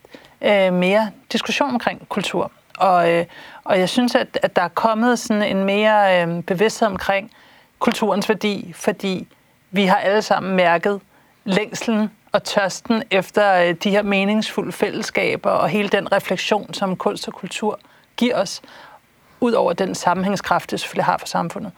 øh, 0.43 0.73
mere 0.73 1.11
diskussion 1.31 1.69
omkring 1.69 2.09
kultur. 2.09 2.51
Og, 2.77 3.11
øh, 3.11 3.25
og 3.63 3.79
jeg 3.79 3.89
synes, 3.89 4.15
at, 4.15 4.39
at 4.41 4.55
der 4.55 4.61
er 4.61 4.67
kommet 4.67 5.19
sådan 5.19 5.43
en 5.43 5.63
mere 5.63 6.21
øh, 6.21 6.43
bevidsthed 6.43 6.87
omkring 6.87 7.31
kulturens 7.79 8.29
værdi, 8.29 8.73
fordi 8.75 9.27
vi 9.71 9.85
har 9.85 9.97
alle 9.97 10.21
sammen 10.21 10.55
mærket 10.55 11.01
længslen 11.43 12.11
og 12.31 12.43
tørsten 12.43 13.03
efter 13.11 13.53
øh, 13.53 13.75
de 13.83 13.89
her 13.89 14.01
meningsfulde 14.01 14.71
fællesskaber 14.71 15.49
og 15.49 15.69
hele 15.69 15.89
den 15.89 16.11
refleksion, 16.11 16.73
som 16.73 16.95
kunst 16.95 17.27
og 17.27 17.33
kultur 17.33 17.79
giver 18.17 18.41
os, 18.41 18.61
ud 19.43 19.51
over 19.51 19.73
den 19.73 19.95
sammenhængskraft, 19.95 20.71
det 20.71 20.79
selvfølgelig 20.79 21.05
har 21.05 21.17
for 21.17 21.27
samfundet. 21.27 21.71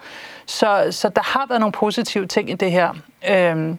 Så, 0.45 0.87
så 0.91 1.09
der 1.09 1.21
har 1.21 1.45
været 1.49 1.59
nogle 1.59 1.71
positive 1.71 2.27
ting 2.27 2.49
i 2.49 2.53
det 2.53 2.71
her. 2.71 2.93
Øhm, 3.29 3.77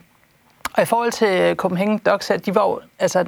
og 0.73 0.83
i 0.83 0.85
forhold 0.85 1.11
til 1.11 1.55
Copenhagen 1.55 1.97
Docs, 1.97 2.31
de 2.45 2.55
var 2.55 2.67
jo, 2.67 2.81
altså, 2.99 3.25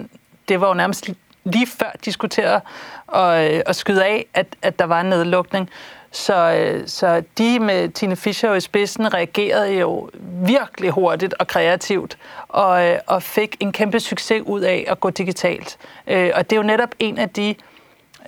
det 0.49 0.61
var 0.61 0.67
jo 0.67 0.73
nærmest 0.73 1.09
lige 1.43 1.67
før 1.67 1.91
diskuterede 2.05 2.62
og, 3.08 3.53
øh, 3.53 3.62
og 3.67 3.75
skyde 3.75 4.05
af, 4.05 4.25
at, 4.34 4.48
at 4.62 4.79
der 4.79 4.86
var 4.86 5.01
en 5.01 5.10
nedlukning. 5.10 5.69
Så, 6.12 6.51
øh, 6.51 6.88
så 6.88 7.24
de 7.38 7.60
med 7.60 7.89
Tine 7.89 8.15
Fischer 8.15 8.53
i 8.53 8.60
spidsen 8.60 9.13
reagerede 9.13 9.79
jo 9.79 10.10
virkelig 10.43 10.91
hurtigt 10.91 11.34
og 11.39 11.48
kreativt, 11.48 12.17
og, 12.48 12.88
øh, 12.88 13.00
og 13.08 13.24
fik 13.24 13.55
en 13.60 13.72
kæmpe 13.72 14.00
succes 14.00 14.43
ud 14.46 14.62
af 14.62 14.86
at 14.88 15.00
gå 15.00 15.10
digitalt. 15.10 15.77
Og 16.08 16.50
det 16.50 16.51
er 16.51 16.55
jo 16.55 16.63
netop 16.63 16.89
en 17.00 17.17
af 17.17 17.29
de 17.29 17.55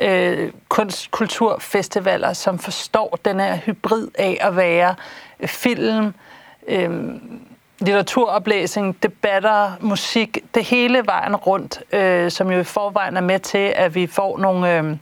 øh, 0.02 0.52
kunstkulturfestivaler, 0.70 2.34
som 2.34 2.60
forstår 2.60 3.20
den 3.26 3.40
her 3.40 3.58
hybrid 3.58 4.08
af 4.16 4.38
at 4.42 4.56
være 4.56 4.96
film, 5.46 6.14
øh, 6.68 6.90
litteraturoplæsning, 7.82 9.04
debatter, 9.04 9.72
musik, 9.80 10.38
det 10.56 10.64
hele 10.64 11.06
vejen 11.06 11.36
rundt, 11.36 11.94
øh, 11.94 12.32
som 12.32 12.52
jo 12.52 12.60
i 12.60 12.64
forvejen 12.64 13.18
er 13.18 13.22
med 13.22 13.40
til, 13.40 13.74
at 13.76 13.96
vi 13.96 14.08
får 14.08 14.38
nogle... 14.38 14.78
Øh, 14.78 14.98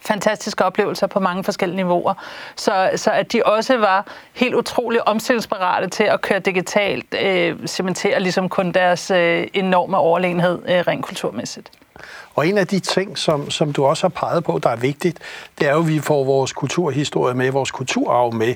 fantastiske 0.00 0.64
oplevelser 0.64 1.06
på 1.06 1.20
mange 1.20 1.44
forskellige 1.44 1.76
niveauer. 1.76 2.14
Så, 2.56 2.90
så 2.96 3.10
at 3.10 3.32
de 3.32 3.42
også 3.44 3.76
var 3.76 4.06
helt 4.32 4.54
utroligt 4.54 5.02
omstillingsparate 5.06 5.88
til 5.88 6.04
at 6.04 6.20
køre 6.20 6.38
digitalt, 6.38 7.14
øh, 7.22 7.66
cementerer 7.66 8.18
ligesom 8.18 8.48
kun 8.48 8.72
deres 8.72 9.10
øh, 9.10 9.46
enorme 9.54 9.96
overlegenhed 9.96 10.58
øh, 10.68 10.78
rent 10.78 11.04
kulturmæssigt. 11.04 11.70
Og 12.34 12.48
en 12.48 12.58
af 12.58 12.66
de 12.66 12.80
ting, 12.80 13.18
som, 13.18 13.50
som 13.50 13.72
du 13.72 13.84
også 13.84 14.04
har 14.04 14.08
peget 14.08 14.44
på, 14.44 14.60
der 14.62 14.70
er 14.70 14.76
vigtigt, 14.76 15.18
det 15.58 15.68
er 15.68 15.72
jo, 15.72 15.78
at 15.78 15.88
vi 15.88 15.98
får 15.98 16.24
vores 16.24 16.52
kulturhistorie 16.52 17.34
med, 17.34 17.50
vores 17.50 17.70
kulturarv 17.70 18.34
med. 18.34 18.54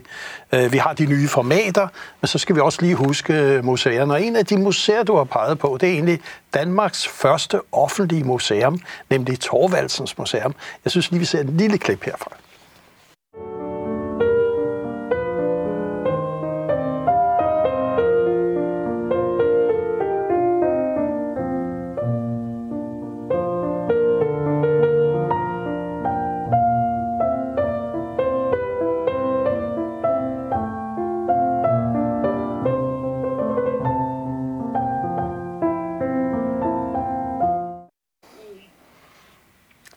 Øh, 0.52 0.72
vi 0.72 0.78
har 0.78 0.92
de 0.92 1.06
nye 1.06 1.28
formater, 1.28 1.88
men 2.20 2.28
så 2.28 2.38
skal 2.38 2.56
vi 2.56 2.60
også 2.60 2.82
lige 2.82 2.94
huske 2.94 3.34
øh, 3.34 3.64
museerne. 3.64 4.14
Og 4.14 4.22
en 4.22 4.36
af 4.36 4.46
de 4.46 4.56
museer, 4.58 5.02
du 5.02 5.16
har 5.16 5.24
peget 5.24 5.58
på, 5.58 5.78
det 5.80 5.88
er 5.88 5.92
egentlig 5.92 6.20
Danmarks 6.54 7.08
første 7.08 7.60
offentlige 7.72 8.24
museum, 8.24 8.80
nemlig 9.10 9.40
Torvaldsens 9.40 10.18
Museum. 10.18 10.54
Jeg 10.84 10.90
synes 10.90 11.10
lige, 11.10 11.18
vi 11.18 11.24
ser 11.24 11.40
et 11.40 11.50
lille 11.50 11.78
klip 11.78 12.04
herfra. 12.04 12.41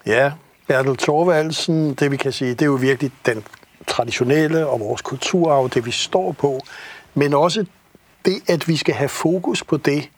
Ja, 0.06 0.32
Bertel 0.68 0.98
Thorvaldsen, 0.98 1.94
det 1.94 2.12
vi 2.12 2.18
kan 2.18 2.32
sige, 2.32 2.52
det 2.52 2.62
er 2.62 2.66
jo 2.66 2.74
virkelig 2.74 3.12
den 3.26 3.44
traditionelle 3.88 4.68
og 4.68 4.80
vores 4.80 5.02
kulturarv, 5.02 5.70
det 5.70 5.86
vi 5.86 5.92
står 5.92 6.32
på, 6.32 6.62
men 7.14 7.34
også 7.34 7.66
det, 8.26 8.36
at 8.48 8.68
vi 8.68 8.78
skal 8.78 8.96
have 8.96 9.10
fokus 9.10 9.64
på 9.64 9.78
det 9.78 10.10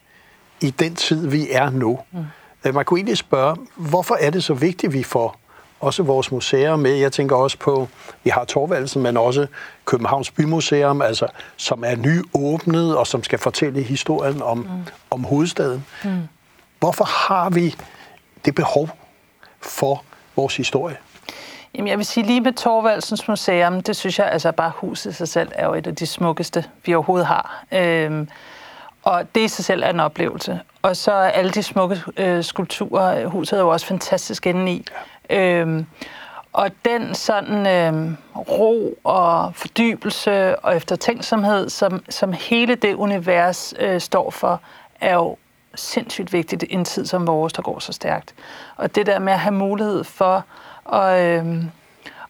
i 0.60 0.70
den 0.70 0.94
tid, 0.94 1.26
vi 1.26 1.50
er 1.50 1.70
nu. 1.70 1.98
Mm. 2.12 2.74
Man 2.74 2.84
kunne 2.84 2.98
egentlig 2.98 3.18
spørge, 3.18 3.56
hvorfor 3.76 4.14
er 4.20 4.30
det 4.30 4.44
så 4.44 4.54
vigtigt, 4.54 4.92
vi 4.92 5.02
får 5.02 5.40
også 5.80 6.02
vores 6.02 6.32
museer 6.32 6.76
med. 6.76 6.94
Jeg 6.94 7.12
tænker 7.12 7.36
også 7.36 7.58
på, 7.58 7.88
vi 8.24 8.30
har 8.30 8.44
Torvaldsen, 8.44 9.02
men 9.02 9.16
også 9.16 9.46
Københavns 9.84 10.30
Bymuseum, 10.30 11.02
altså, 11.02 11.26
som 11.56 11.84
er 11.86 11.96
nyåbnet 11.96 12.96
og 12.96 13.06
som 13.06 13.24
skal 13.24 13.38
fortælle 13.38 13.82
historien 13.82 14.42
om, 14.42 14.58
mm. 14.58 14.68
om 15.10 15.24
hovedstaden. 15.24 15.84
Mm. 16.04 16.10
Hvorfor 16.78 17.04
har 17.04 17.50
vi 17.50 17.74
det 18.44 18.54
behov 18.54 18.97
for 19.60 20.04
vores 20.36 20.56
historie? 20.56 20.96
Jamen, 21.74 21.88
jeg 21.88 21.98
vil 21.98 22.06
sige 22.06 22.26
lige 22.26 22.40
med 22.40 22.52
Torvaldsens 22.52 23.28
Museum, 23.28 23.82
det 23.82 23.96
synes 23.96 24.18
jeg, 24.18 24.26
altså 24.30 24.52
bare 24.52 24.72
huset 24.76 25.10
i 25.10 25.14
sig 25.14 25.28
selv 25.28 25.48
er 25.54 25.66
jo 25.66 25.74
et 25.74 25.86
af 25.86 25.96
de 25.96 26.06
smukkeste, 26.06 26.64
vi 26.84 26.94
overhovedet 26.94 27.26
har. 27.26 27.64
Øhm, 27.72 28.28
og 29.02 29.34
det 29.34 29.40
i 29.40 29.48
sig 29.48 29.64
selv 29.64 29.82
er 29.82 29.90
en 29.90 30.00
oplevelse. 30.00 30.60
Og 30.82 30.96
så 30.96 31.12
er 31.12 31.28
alle 31.28 31.50
de 31.50 31.62
smukke 31.62 32.02
øh, 32.16 32.44
skulpturer, 32.44 33.26
huset 33.26 33.56
er 33.56 33.60
jo 33.60 33.68
også 33.68 33.86
fantastisk 33.86 34.46
indeni. 34.46 34.84
Ja. 35.30 35.60
Øhm, 35.60 35.86
og 36.52 36.70
den 36.84 37.14
sådan 37.14 37.66
øh, 37.66 38.14
ro 38.36 38.98
og 39.04 39.54
fordybelse 39.54 40.58
og 40.58 40.76
eftertænksomhed, 40.76 41.68
som, 41.68 42.04
som 42.08 42.32
hele 42.32 42.74
det 42.74 42.94
univers 42.94 43.74
øh, 43.78 44.00
står 44.00 44.30
for, 44.30 44.60
er 45.00 45.14
jo 45.14 45.36
sindssygt 45.74 46.32
vigtigt 46.32 46.62
i 46.62 46.74
en 46.74 46.84
tid 46.84 47.06
som 47.06 47.26
vores, 47.26 47.52
der 47.52 47.62
går 47.62 47.78
så 47.78 47.92
stærkt. 47.92 48.34
Og 48.76 48.94
det 48.94 49.06
der 49.06 49.18
med 49.18 49.32
at 49.32 49.38
have 49.38 49.54
mulighed 49.54 50.04
for 50.04 50.44
at, 50.92 51.44
øh, 51.46 51.64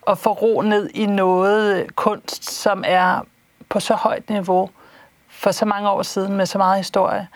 at 0.09 0.19
få 0.19 0.33
ro 0.33 0.63
ned 0.63 0.91
i 0.95 1.07
noget 1.07 1.97
kunst, 1.97 2.51
som 2.51 2.85
er 2.87 3.21
på 3.69 3.81
så 3.81 3.95
højt 3.95 4.31
niveau 4.31 4.71
for 5.29 5.51
så 5.51 5.65
mange 5.65 5.91
år 5.91 6.03
siden 6.03 6.37
med 6.37 6.47
så 6.47 6.59
meget 6.59 6.77
historie, 6.77 7.29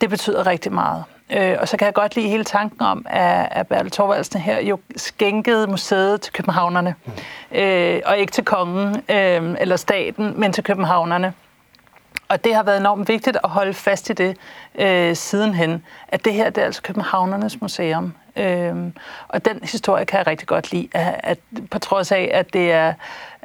det 0.00 0.10
betyder 0.10 0.46
rigtig 0.46 0.72
meget. 0.72 1.04
Øh, 1.30 1.56
og 1.60 1.68
så 1.68 1.76
kan 1.76 1.86
jeg 1.86 1.94
godt 1.94 2.16
lide 2.16 2.28
hele 2.28 2.44
tanken 2.44 2.82
om, 2.82 3.06
at, 3.08 3.48
at 3.50 3.66
Bertel 3.66 3.90
Thorvaldsen 3.90 4.40
her 4.40 4.60
jo 4.60 4.78
skænkede 4.96 5.66
museet 5.66 6.20
til 6.20 6.32
københavnerne. 6.32 6.94
Mm. 7.04 7.58
Øh, 7.58 8.00
og 8.06 8.18
ikke 8.18 8.32
til 8.32 8.44
kongen 8.44 8.96
øh, 8.96 9.56
eller 9.60 9.76
staten, 9.76 10.40
men 10.40 10.52
til 10.52 10.64
københavnerne. 10.64 11.32
Og 12.28 12.44
det 12.44 12.54
har 12.54 12.62
været 12.62 12.78
enormt 12.78 13.08
vigtigt 13.08 13.38
at 13.44 13.50
holde 13.50 13.74
fast 13.74 14.10
i 14.10 14.12
det 14.12 14.36
øh, 14.74 15.16
sidenhen, 15.16 15.84
at 16.08 16.24
det 16.24 16.34
her 16.34 16.50
det 16.50 16.60
er 16.60 16.66
altså 16.66 16.82
Københavnernes 16.82 17.60
Museum. 17.60 18.14
Øhm, 18.36 18.92
og 19.28 19.44
den 19.44 19.58
historie 19.62 20.04
kan 20.04 20.18
jeg 20.18 20.26
rigtig 20.26 20.48
godt 20.48 20.72
lide, 20.72 20.88
at, 20.92 21.20
at 21.22 21.38
på 21.70 21.78
trods 21.78 22.12
af, 22.12 22.30
at 22.32 22.52
det 22.52 22.72
er 22.72 22.94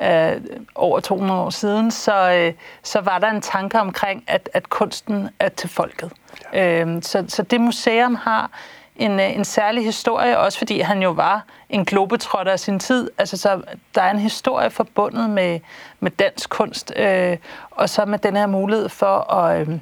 øh, 0.01 0.41
over 0.75 0.99
200 0.99 1.39
år 1.41 1.49
siden, 1.49 1.91
så, 1.91 2.31
øh, 2.31 2.53
så 2.83 3.01
var 3.01 3.19
der 3.19 3.27
en 3.27 3.41
tanke 3.41 3.79
omkring, 3.79 4.23
at, 4.27 4.49
at 4.53 4.69
kunsten 4.69 5.29
er 5.39 5.49
til 5.49 5.69
folket. 5.69 6.11
Ja. 6.53 6.81
Øhm, 6.81 7.01
så, 7.01 7.25
så 7.27 7.43
det 7.43 7.61
museum 7.61 8.15
har 8.15 8.51
en, 8.95 9.19
øh, 9.19 9.35
en 9.35 9.45
særlig 9.45 9.85
historie, 9.85 10.39
også 10.39 10.57
fordi 10.57 10.79
han 10.79 11.01
jo 11.01 11.11
var 11.11 11.45
en 11.69 11.85
globetrotter 11.85 12.51
af 12.51 12.59
sin 12.59 12.79
tid. 12.79 13.09
Altså, 13.17 13.37
så 13.37 13.61
der 13.95 14.01
er 14.01 14.11
en 14.11 14.19
historie 14.19 14.69
forbundet 14.69 15.29
med, 15.29 15.59
med 15.99 16.11
dansk 16.11 16.49
kunst, 16.49 16.93
øh, 16.95 17.37
og 17.71 17.89
så 17.89 18.05
med 18.05 18.19
den 18.19 18.35
her 18.35 18.47
mulighed 18.47 18.89
for 18.89 19.33
at 19.33 19.67
øh, 19.67 19.79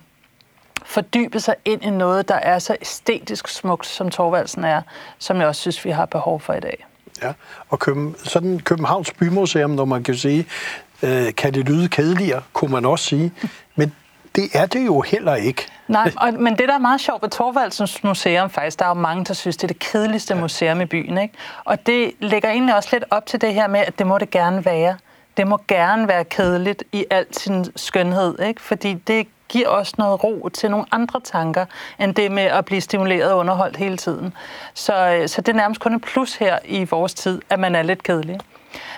fordybe 0.86 1.40
sig 1.40 1.56
ind 1.66 1.84
i 1.84 1.90
noget, 1.90 2.28
der 2.28 2.36
er 2.36 2.60
så 2.60 2.76
æstetisk 2.82 3.48
smukt, 3.48 3.86
som 3.86 4.10
Torvaldsen 4.10 4.64
er, 4.64 4.82
som 5.20 5.40
jeg 5.40 5.48
også 5.48 5.62
synes, 5.62 5.86
vi 5.86 5.90
har 5.90 6.06
behov 6.06 6.40
for 6.40 6.54
i 6.54 6.60
dag. 6.60 6.86
Ja, 7.22 7.34
og 7.70 7.80
Køben, 7.80 8.16
sådan 8.24 8.60
Københavns 8.60 9.12
Bymuseum, 9.12 9.70
når 9.72 9.86
man 9.86 10.04
kan 10.04 10.16
sige, 10.16 10.46
øh, 11.04 11.36
kan 11.36 11.54
det 11.54 11.70
lyde 11.70 11.90
kedeligere, 11.90 12.42
kunne 12.54 12.72
man 12.72 12.86
også 12.86 13.06
sige. 13.06 13.32
Men 13.76 13.96
det 14.36 14.50
er 14.54 14.66
det 14.66 14.86
jo 14.86 15.02
heller 15.02 15.36
ikke. 15.36 15.68
Nej, 15.88 16.12
og, 16.18 16.34
men 16.34 16.58
det, 16.58 16.68
der 16.68 16.74
er 16.74 16.80
meget 16.80 17.02
sjovt 17.02 17.22
ved 17.22 17.30
Torvaldsens 17.30 18.04
Museum 18.04 18.50
faktisk, 18.50 18.80
der 18.80 18.86
er 18.86 18.90
jo 18.90 18.94
mange, 18.94 19.26
der 19.26 19.34
synes, 19.34 19.58
det 19.58 19.64
er 19.64 19.68
det 19.68 19.80
kedeligste 19.80 20.34
ja. 20.34 20.40
museum 20.42 20.82
i 20.82 20.86
byen. 20.86 21.18
Ikke? 21.18 21.34
Og 21.64 21.86
det 21.86 22.12
lægger 22.20 22.50
egentlig 22.50 22.76
også 22.76 22.90
lidt 22.92 23.04
op 23.10 23.26
til 23.26 23.42
det 23.42 23.54
her 23.54 23.68
med, 23.68 23.80
at 23.80 24.00
det 24.00 24.08
må 24.08 24.18
det 24.18 24.30
gerne 24.30 24.66
være. 24.66 24.98
Det 25.38 25.48
må 25.48 25.60
gerne 25.68 26.08
være 26.08 26.24
kedeligt 26.24 26.84
i 26.92 27.06
al 27.10 27.26
sin 27.32 27.66
skønhed, 27.76 28.40
ikke? 28.40 28.62
fordi 28.62 28.94
det 28.94 29.28
giver 29.52 29.68
også 29.68 29.94
noget 29.98 30.24
ro 30.24 30.50
til 30.54 30.72
nogle 30.72 30.86
andre 30.92 31.20
tanker, 31.24 31.66
end 32.00 32.16
det 32.16 32.32
med 32.32 32.44
at 32.44 32.66
blive 32.66 32.82
stimuleret 32.82 33.32
og 33.32 33.38
underholdt 33.38 33.78
hele 33.78 33.98
tiden. 33.98 34.34
Så, 34.74 34.94
øh, 34.94 35.28
så 35.28 35.42
det 35.42 35.52
er 35.52 35.58
nærmest 35.58 35.82
kun 35.82 35.94
et 35.96 36.02
plus 36.02 36.36
her 36.36 36.60
i 36.66 36.84
vores 36.84 37.14
tid, 37.14 37.42
at 37.50 37.60
man 37.60 37.76
er 37.76 37.82
lidt 37.82 38.04
kedelig. 38.04 38.40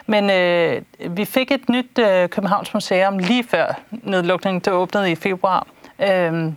Men 0.05 0.29
øh, 0.29 0.81
vi 1.17 1.25
fik 1.25 1.51
et 1.51 1.69
nyt 1.69 1.99
øh, 1.99 2.29
Københavns 2.29 2.73
Museum 2.73 3.17
lige 3.17 3.43
før 3.43 3.79
nedlukningen, 3.91 4.61
der 4.65 4.71
åbnede 4.71 5.11
i 5.11 5.15
februar. 5.15 5.67
Øh, 5.99 6.51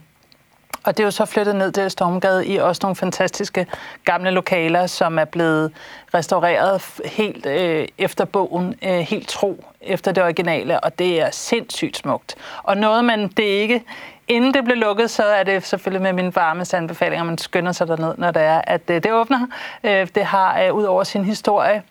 og 0.87 0.97
det 0.97 1.03
er 1.03 1.07
jo 1.07 1.11
så 1.11 1.25
flyttet 1.25 1.57
ned 1.57 1.73
til 1.73 1.91
Stormgade 1.91 2.47
i 2.47 2.57
også 2.57 2.81
nogle 2.83 2.97
fantastiske 2.97 3.67
gamle 4.05 4.31
lokaler, 4.31 4.87
som 4.87 5.19
er 5.19 5.25
blevet 5.25 5.73
restaureret 6.15 6.83
helt 7.05 7.47
øh, 7.47 7.89
efter 7.99 8.25
bogen, 8.25 8.75
øh, 8.85 8.99
helt 8.99 9.29
tro 9.29 9.65
efter 9.81 10.13
det 10.13 10.23
originale, 10.23 10.81
og 10.81 10.99
det 10.99 11.21
er 11.21 11.31
sindssygt 11.31 11.97
smukt. 11.97 12.37
Og 12.63 12.77
noget, 12.77 13.05
man 13.05 13.29
det 13.29 13.43
ikke 13.43 13.83
Inden 14.29 14.55
det 14.55 14.65
blev 14.65 14.77
lukket, 14.77 15.11
så 15.11 15.25
er 15.25 15.43
det 15.43 15.67
selvfølgelig 15.67 16.03
med 16.03 16.13
min 16.13 16.37
varmeste 16.37 16.77
anbefaling, 16.77 17.21
at 17.21 17.27
man 17.27 17.39
skynder 17.39 17.73
sig 17.73 17.89
derned, 17.89 18.15
når 18.19 18.31
det 18.31 18.43
er, 18.43 18.61
at 18.67 18.81
øh, 18.89 19.03
det 19.03 19.13
åbner. 19.13 19.47
Øh, 19.85 20.09
det 20.15 20.25
har 20.25 20.63
øh, 20.63 20.75
ud 20.75 20.85
over 20.85 21.05
sin 21.05 21.25
historie 21.25 21.83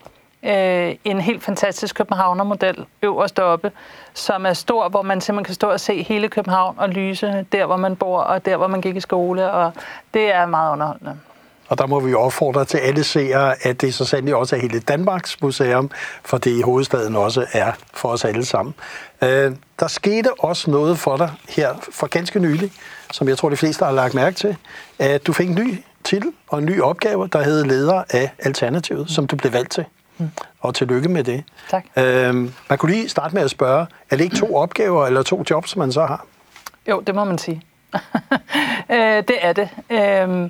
øh, 0.45 0.95
en 1.03 1.21
helt 1.21 1.43
fantastisk 1.43 1.95
københavnermodel 1.95 2.85
øverst 3.03 3.39
oppe, 3.39 3.71
som 4.13 4.45
er 4.45 4.53
stor, 4.53 4.89
hvor 4.89 5.01
man 5.01 5.21
simpelthen 5.21 5.45
kan 5.45 5.55
stå 5.55 5.69
og 5.69 5.79
se 5.79 6.03
hele 6.03 6.29
København 6.29 6.75
og 6.79 6.89
lyse 6.89 7.45
der, 7.51 7.65
hvor 7.65 7.77
man 7.77 7.95
bor, 7.95 8.19
og 8.19 8.45
der, 8.45 8.57
hvor 8.57 8.67
man 8.67 8.81
gik 8.81 8.95
i 8.95 8.99
skole, 8.99 9.51
og 9.51 9.71
det 10.13 10.33
er 10.33 10.45
meget 10.45 10.71
underholdende. 10.71 11.19
Og 11.67 11.77
der 11.77 11.87
må 11.87 11.99
vi 11.99 12.13
opfordre 12.13 12.65
til 12.65 12.77
alle 12.77 13.03
seere, 13.03 13.67
at 13.67 13.81
det 13.81 13.93
så 13.93 14.05
sandelig 14.05 14.35
også 14.35 14.55
er 14.55 14.59
hele 14.59 14.79
Danmarks 14.79 15.41
museum, 15.41 15.91
for 16.23 16.37
det 16.37 16.51
i 16.51 16.61
hovedstaden 16.61 17.15
også 17.15 17.45
er 17.51 17.71
for 17.93 18.09
os 18.09 18.25
alle 18.25 18.45
sammen. 18.45 18.75
Øh, 19.21 19.51
der 19.79 19.87
skete 19.87 20.29
også 20.39 20.71
noget 20.71 20.99
for 20.99 21.17
dig 21.17 21.31
her 21.49 21.73
for 21.91 22.07
ganske 22.07 22.39
nylig, 22.39 22.71
som 23.11 23.27
jeg 23.27 23.37
tror, 23.37 23.49
de 23.49 23.57
fleste 23.57 23.85
har 23.85 23.91
lagt 23.91 24.13
mærke 24.13 24.35
til, 24.35 24.57
at 24.99 25.27
du 25.27 25.33
fik 25.33 25.49
en 25.49 25.55
ny 25.55 25.83
titel 26.03 26.31
og 26.47 26.59
en 26.59 26.65
ny 26.65 26.81
opgave, 26.81 27.27
der 27.27 27.43
hed 27.43 27.63
leder 27.63 28.03
af 28.09 28.31
Alternativet, 28.39 29.09
som 29.09 29.27
du 29.27 29.35
blev 29.35 29.53
valgt 29.53 29.71
til. 29.71 29.85
Mm. 30.17 30.29
Og 30.59 30.75
tillykke 30.75 31.09
med 31.09 31.23
det. 31.23 31.43
Tak. 31.69 31.85
Øhm, 31.97 32.53
man 32.69 32.77
kunne 32.77 32.91
lige 32.91 33.09
starte 33.09 33.35
med 33.35 33.43
at 33.43 33.49
spørge, 33.49 33.87
er 34.09 34.15
det 34.15 34.23
ikke 34.23 34.35
to 34.35 34.55
opgaver 34.55 35.05
eller 35.07 35.23
to 35.23 35.43
jobs, 35.49 35.69
som 35.69 35.79
man 35.79 35.91
så 35.91 36.05
har? 36.05 36.25
Jo, 36.89 36.99
det 36.99 37.15
må 37.15 37.23
man 37.23 37.37
sige. 37.37 37.61
øh, 38.91 39.23
det 39.27 39.37
er 39.41 39.53
det. 39.53 39.69
Øh, 39.89 40.49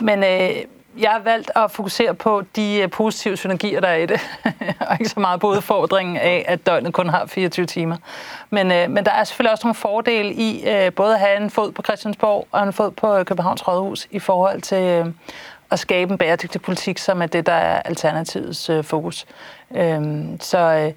men, 0.00 0.24
øh, 0.24 0.64
jeg 0.98 1.10
har 1.10 1.18
valgt 1.18 1.50
at 1.56 1.70
fokusere 1.70 2.14
på 2.14 2.42
de 2.56 2.80
øh, 2.80 2.90
positive 2.90 3.36
synergier, 3.36 3.80
der 3.80 3.88
er 3.88 3.96
i 3.96 4.06
det, 4.06 4.20
og 4.88 4.96
ikke 5.00 5.08
så 5.08 5.20
meget 5.20 5.40
på 5.40 5.48
udfordringen 5.48 6.16
af, 6.16 6.44
at 6.48 6.66
døgnet 6.66 6.92
kun 6.92 7.08
har 7.08 7.26
24 7.26 7.66
timer. 7.66 7.96
Men, 8.50 8.72
øh, 8.72 8.90
men 8.90 9.04
der 9.04 9.10
er 9.10 9.24
selvfølgelig 9.24 9.52
også 9.52 9.66
nogle 9.66 9.74
fordele 9.74 10.34
i 10.34 10.68
øh, 10.68 10.92
både 10.92 11.14
at 11.14 11.20
have 11.20 11.36
en 11.36 11.50
fod 11.50 11.72
på 11.72 11.82
Christiansborg 11.82 12.48
og 12.52 12.62
en 12.62 12.72
fod 12.72 12.90
på 12.90 13.24
Københavns 13.24 13.68
Rådhus 13.68 14.06
i 14.10 14.18
forhold 14.18 14.60
til 14.60 14.82
øh, 14.82 15.06
at 15.74 15.80
skabe 15.80 16.12
en 16.12 16.18
bæredygtig 16.18 16.62
politik, 16.62 16.98
som 16.98 17.22
er 17.22 17.26
det, 17.26 17.46
der 17.46 17.52
er 17.52 17.82
alternativets 17.82 18.70
øh, 18.70 18.84
fokus. 18.84 19.26
Øh, 19.76 20.02
så... 20.40 20.58
Øh, 20.58 20.92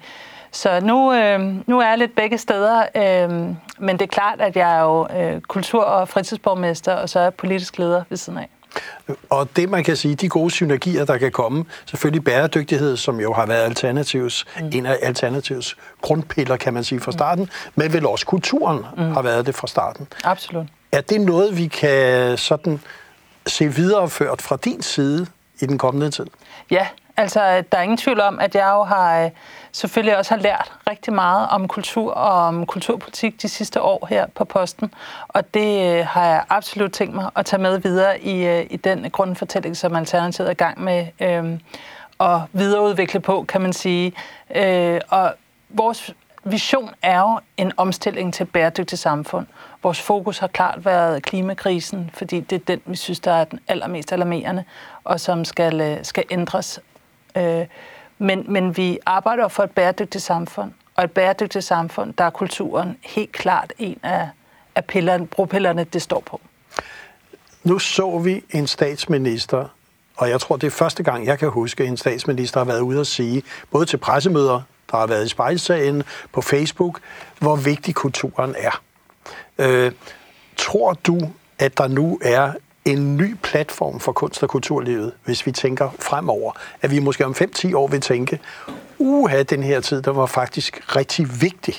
så 0.52 0.80
nu, 0.80 1.12
øh, 1.12 1.40
nu 1.66 1.80
er 1.80 1.88
jeg 1.88 1.98
lidt 1.98 2.16
begge 2.16 2.38
steder, 2.38 2.82
øh, 2.96 3.30
men 3.78 3.98
det 3.98 4.02
er 4.02 4.06
klart, 4.06 4.40
at 4.40 4.56
jeg 4.56 4.76
er 4.76 4.82
jo 4.82 5.08
øh, 5.16 5.40
kultur- 5.40 5.84
og 5.84 6.08
fritidsborgmester, 6.08 6.92
og 6.92 7.08
så 7.08 7.18
er 7.18 7.22
jeg 7.22 7.34
politisk 7.34 7.78
leder 7.78 8.02
ved 8.08 8.16
siden 8.16 8.38
af. 8.38 8.48
Og 9.30 9.48
det, 9.56 9.68
man 9.68 9.84
kan 9.84 9.96
sige, 9.96 10.14
de 10.14 10.28
gode 10.28 10.50
synergier, 10.50 11.04
der 11.04 11.18
kan 11.18 11.32
komme, 11.32 11.64
selvfølgelig 11.86 12.24
bæredygtighed, 12.24 12.96
som 12.96 13.20
jo 13.20 13.32
har 13.32 13.46
været 13.46 13.62
alternativs, 13.62 14.46
mm. 14.60 14.70
en 14.74 14.86
af 14.86 14.96
alternativs 15.02 15.76
grundpiller, 16.00 16.56
kan 16.56 16.74
man 16.74 16.84
sige, 16.84 17.00
fra 17.00 17.12
starten, 17.12 17.44
mm. 17.44 17.72
men 17.74 17.92
vel 17.92 18.06
også 18.06 18.26
kulturen 18.26 18.84
mm. 18.96 19.12
har 19.12 19.22
været 19.22 19.46
det 19.46 19.54
fra 19.54 19.66
starten. 19.66 20.08
Absolut. 20.24 20.66
Er 20.92 21.00
det 21.00 21.20
noget, 21.20 21.56
vi 21.56 21.66
kan 21.66 22.38
sådan 22.38 22.80
se 23.50 23.68
videreført 23.68 24.42
fra 24.42 24.56
din 24.56 24.82
side 24.82 25.26
i 25.60 25.66
den 25.66 25.78
kommende 25.78 26.10
tid? 26.10 26.26
Ja, 26.70 26.86
altså 27.16 27.40
øh, 27.40 27.64
der 27.72 27.78
er 27.78 27.82
ingen 27.82 27.98
tvivl 27.98 28.20
om, 28.20 28.40
at 28.40 28.54
jeg 28.54 28.70
jo 28.74 28.82
har 28.82 29.24
øh, 29.24 29.30
selvfølgelig 29.72 30.16
også 30.16 30.34
har 30.34 30.42
lært 30.42 30.72
rigtig 30.90 31.12
meget 31.12 31.48
om 31.50 31.68
kultur 31.68 32.12
og 32.12 32.46
om 32.46 32.66
kulturpolitik 32.66 33.42
de 33.42 33.48
sidste 33.48 33.82
år 33.82 34.06
her 34.10 34.26
på 34.34 34.44
posten. 34.44 34.94
Og 35.28 35.54
det 35.54 35.98
øh, 35.98 36.06
har 36.06 36.26
jeg 36.26 36.44
absolut 36.48 36.92
tænkt 36.92 37.14
mig 37.14 37.30
at 37.36 37.46
tage 37.46 37.62
med 37.62 37.78
videre 37.78 38.20
i, 38.20 38.62
i 38.62 38.76
den 38.76 39.10
grundfortælling, 39.10 39.76
som 39.76 39.96
Alternativet 39.96 40.46
er 40.46 40.52
i 40.52 40.54
gang 40.54 40.84
med 40.84 41.06
øh, 41.20 41.58
at 42.20 42.40
videreudvikle 42.52 43.20
på, 43.20 43.44
kan 43.48 43.60
man 43.60 43.72
sige. 43.72 44.12
Øh, 44.54 45.00
og 45.08 45.34
vores 45.68 46.14
vision 46.50 46.90
er 47.02 47.20
jo 47.20 47.40
en 47.56 47.72
omstilling 47.76 48.34
til 48.34 48.44
et 48.44 48.52
bæredygtigt 48.52 49.00
samfund. 49.00 49.46
Vores 49.82 50.00
fokus 50.00 50.38
har 50.38 50.46
klart 50.46 50.84
været 50.84 51.22
klimakrisen, 51.22 52.10
fordi 52.14 52.40
det 52.40 52.56
er 52.56 52.64
den, 52.66 52.80
vi 52.86 52.96
synes, 52.96 53.20
der 53.20 53.32
er 53.32 53.44
den 53.44 53.60
allermest 53.68 54.12
alarmerende, 54.12 54.64
og 55.04 55.20
som 55.20 55.44
skal, 55.44 55.80
øh, 55.80 55.98
skal 56.02 56.24
ændres. 56.30 56.80
Øh, 57.36 57.66
men, 58.18 58.44
men 58.48 58.76
vi 58.76 58.98
arbejder 59.06 59.48
for 59.48 59.62
et 59.62 59.70
bæredygtigt 59.70 60.24
samfund, 60.24 60.72
og 60.96 61.04
et 61.04 61.10
bæredygtigt 61.10 61.64
samfund, 61.64 62.14
der 62.14 62.24
er 62.24 62.30
kulturen 62.30 62.96
helt 63.02 63.32
klart 63.32 63.72
en 63.78 63.98
af, 64.02 64.28
af 64.74 64.84
pillerne, 64.84 65.26
bropillerne, 65.26 65.84
det 65.84 66.02
står 66.02 66.20
på. 66.26 66.40
Nu 67.64 67.78
så 67.78 68.18
vi 68.18 68.42
en 68.50 68.66
statsminister, 68.66 69.64
og 70.16 70.30
jeg 70.30 70.40
tror, 70.40 70.56
det 70.56 70.66
er 70.66 70.70
første 70.70 71.02
gang, 71.02 71.26
jeg 71.26 71.38
kan 71.38 71.48
huske, 71.48 71.82
at 71.82 71.88
en 71.88 71.96
statsminister 71.96 72.60
har 72.60 72.64
været 72.64 72.80
ude 72.80 73.00
at 73.00 73.06
sige, 73.06 73.42
både 73.70 73.86
til 73.86 73.96
pressemøder, 73.96 74.62
der 74.90 74.96
har 74.96 75.06
været 75.06 75.26
i 75.26 75.28
spejlsagen, 75.28 76.02
på 76.32 76.40
Facebook, 76.40 77.00
hvor 77.38 77.56
vigtig 77.56 77.94
kulturen 77.94 78.54
er. 78.58 78.82
Øh, 79.58 79.92
tror 80.56 80.92
du, 80.92 81.20
at 81.58 81.78
der 81.78 81.88
nu 81.88 82.18
er 82.22 82.52
en 82.84 83.16
ny 83.16 83.36
platform 83.42 84.00
for 84.00 84.12
kunst- 84.12 84.42
og 84.42 84.48
kulturlivet, 84.48 85.12
hvis 85.24 85.46
vi 85.46 85.52
tænker 85.52 85.90
fremover. 85.98 86.52
At 86.82 86.90
vi 86.90 86.98
måske 86.98 87.26
om 87.26 87.34
5-10 87.42 87.74
år 87.74 87.88
vil 87.88 88.00
tænke, 88.00 88.40
uha, 88.98 89.42
den 89.42 89.62
her 89.62 89.80
tid, 89.80 90.02
der 90.02 90.10
var 90.10 90.26
faktisk 90.26 90.96
rigtig 90.96 91.42
vigtig, 91.42 91.74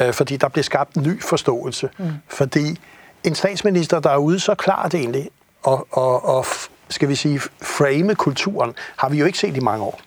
øh, 0.00 0.12
fordi 0.12 0.36
der 0.36 0.48
blev 0.48 0.64
skabt 0.64 0.94
en 0.94 1.02
ny 1.02 1.22
forståelse. 1.22 1.88
Mm. 1.98 2.06
Fordi 2.28 2.80
en 3.24 3.34
statsminister, 3.34 4.00
der 4.00 4.10
er 4.10 4.16
ude 4.16 4.40
så 4.40 4.54
klart 4.54 4.94
egentlig, 4.94 5.30
og, 5.62 5.86
og, 5.90 6.24
og 6.24 6.46
skal 6.88 7.08
vi 7.08 7.14
sige, 7.14 7.40
frame 7.62 8.14
kulturen, 8.14 8.74
har 8.96 9.08
vi 9.08 9.18
jo 9.18 9.26
ikke 9.26 9.38
set 9.38 9.56
i 9.56 9.60
mange 9.60 9.84
år. 9.84 10.00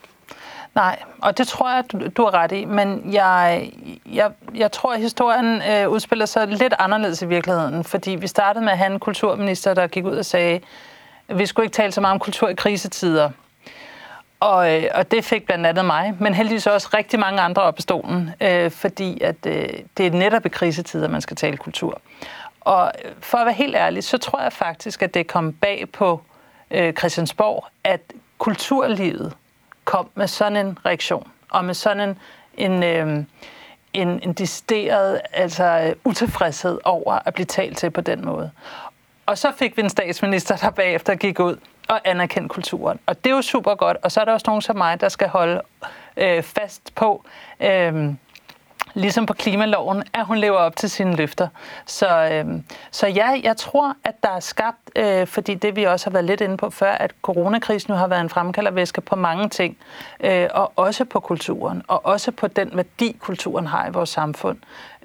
Nej, 0.76 1.00
og 1.22 1.38
det 1.38 1.48
tror 1.48 1.70
jeg, 1.70 1.84
du, 1.92 2.00
du 2.18 2.24
har 2.24 2.34
ret 2.34 2.52
i, 2.52 2.66
men 2.66 3.14
jeg, 3.14 3.70
jeg, 4.06 4.32
jeg 4.56 4.72
tror, 4.72 4.94
at 4.94 5.00
historien 5.00 5.62
øh, 5.62 5.90
udspiller 5.90 6.26
sig 6.26 6.48
lidt 6.48 6.74
anderledes 6.80 7.22
i 7.22 7.26
virkeligheden, 7.26 7.84
fordi 7.84 8.12
vi 8.12 8.28
startede 8.28 8.64
med 8.64 8.72
at 8.72 8.78
have 8.78 8.94
en 8.94 9.00
kulturminister, 9.00 9.74
der 9.74 9.88
gik 9.88 10.06
ud 10.06 10.18
og 10.18 10.26
sagde, 10.26 10.60
at 11.28 11.38
vi 11.38 11.46
skulle 11.46 11.66
ikke 11.66 11.76
tale 11.76 11.92
så 11.92 12.02
meget 12.02 12.14
om 12.14 12.20
kultur 12.20 12.50
i 12.50 12.54
krisetider. 12.54 13.30
Og, 14.40 14.76
øh, 14.76 14.84
og 14.96 15.12
det 15.12 15.26
fik 15.26 15.46
blandt 15.46 15.66
andet 15.66 15.86
mig, 15.86 16.14
men 16.20 16.34
heldigvis 16.34 16.68
også 16.68 16.90
rigtig 16.94 17.20
mange 17.20 17.42
andre 17.42 17.62
op 17.62 17.76
på 17.76 17.82
stolen, 17.82 18.30
øh, 18.42 18.72
fordi 18.72 19.22
at, 19.22 19.36
øh, 19.46 19.70
det 19.98 20.08
er 20.08 20.12
netop 20.12 20.46
i 20.46 20.50
krisetider, 20.50 21.08
man 21.08 21.22
skal 21.22 21.38
tale 21.38 21.58
kultur. 21.58 22.02
Og 22.62 22.92
øh, 23.06 23.12
for 23.20 23.38
at 23.38 23.46
være 23.46 23.54
helt 23.54 23.76
ærlig, 23.76 24.04
så 24.04 24.18
tror 24.18 24.42
jeg 24.42 24.54
faktisk, 24.54 25.02
at 25.02 25.14
det 25.14 25.28
kom 25.28 25.54
bag 25.54 25.86
på 25.94 26.22
øh, 26.72 26.94
Christiansborg, 26.94 27.66
at 27.84 28.02
kulturlivet 28.38 29.34
kom 29.90 30.10
med 30.16 30.28
sådan 30.28 30.66
en 30.66 30.78
reaktion, 30.86 31.28
og 31.50 31.66
med 31.66 31.74
sådan 31.74 32.10
en, 32.10 32.18
en, 32.72 32.84
øh, 32.84 33.24
en, 33.94 34.08
en 34.24 34.34
decideret 34.34 35.22
altså, 35.34 35.94
utilfredshed 36.04 36.80
over 36.84 37.20
at 37.26 37.34
blive 37.34 37.46
talt 37.46 37.78
til 37.78 37.90
på 37.90 38.02
den 38.02 38.26
måde. 38.26 38.52
Og 39.26 39.38
så 39.38 39.52
fik 39.58 39.78
vi 39.78 39.82
en 39.82 39.90
statsminister, 39.90 40.56
der 40.56 40.70
bagefter 40.70 41.16
gik 41.16 41.40
ud 41.40 41.58
og 41.88 42.02
anerkendte 42.06 42.50
kulturen. 42.50 43.00
Og 43.06 43.24
det 43.24 43.32
er 43.32 43.36
jo 43.36 43.42
super 43.42 43.76
godt. 43.76 43.98
Og 44.04 44.12
så 44.12 44.22
er 44.22 44.26
der 44.26 44.34
også 44.34 44.44
nogen 44.48 44.62
som 44.62 44.78
mig, 44.78 45.02
der 45.02 45.10
skal 45.10 45.28
holde 45.28 45.62
øh, 46.18 46.44
fast 46.44 46.96
på, 46.96 47.26
øh, 47.60 48.14
ligesom 48.94 49.26
på 49.26 49.34
klimaloven, 49.34 50.04
at 50.14 50.26
hun 50.26 50.38
lever 50.38 50.58
op 50.58 50.76
til 50.76 50.90
sine 50.90 51.16
løfter. 51.16 51.48
Så, 51.86 52.30
øh, 52.32 52.62
så 52.92 53.08
ja, 53.08 53.40
jeg 53.44 53.58
tror, 53.58 53.96
at 54.04 54.24
der 54.24 54.30
er 54.30 54.40
skabt, 54.40 54.92
øh, 54.96 55.28
fordi 55.28 55.56
det 55.56 55.76
vi 55.76 55.84
også 55.84 56.06
har 56.06 56.12
været 56.12 56.26
lidt 56.26 56.42
inde 56.42 56.58
på 56.58 56.70
før, 56.70 56.92
at 56.92 57.12
coronakrisen 57.22 57.92
nu 57.92 57.98
har 57.98 58.08
været 58.08 58.22
en 58.22 58.30
fremkaldervæske 58.30 59.02
på 59.02 59.16
mange 59.16 59.50
ting, 59.50 59.78
øh, 60.20 60.48
og 60.54 60.72
også 60.76 61.06
på 61.06 61.20
kulturen, 61.20 61.84
og 61.88 62.06
også 62.06 62.32
på 62.32 62.48
den 62.48 62.72
værdi, 62.74 63.18
kulturen 63.20 63.68
har 63.68 63.88
i 63.88 63.92
vores 63.92 64.10
samfund. 64.10 64.58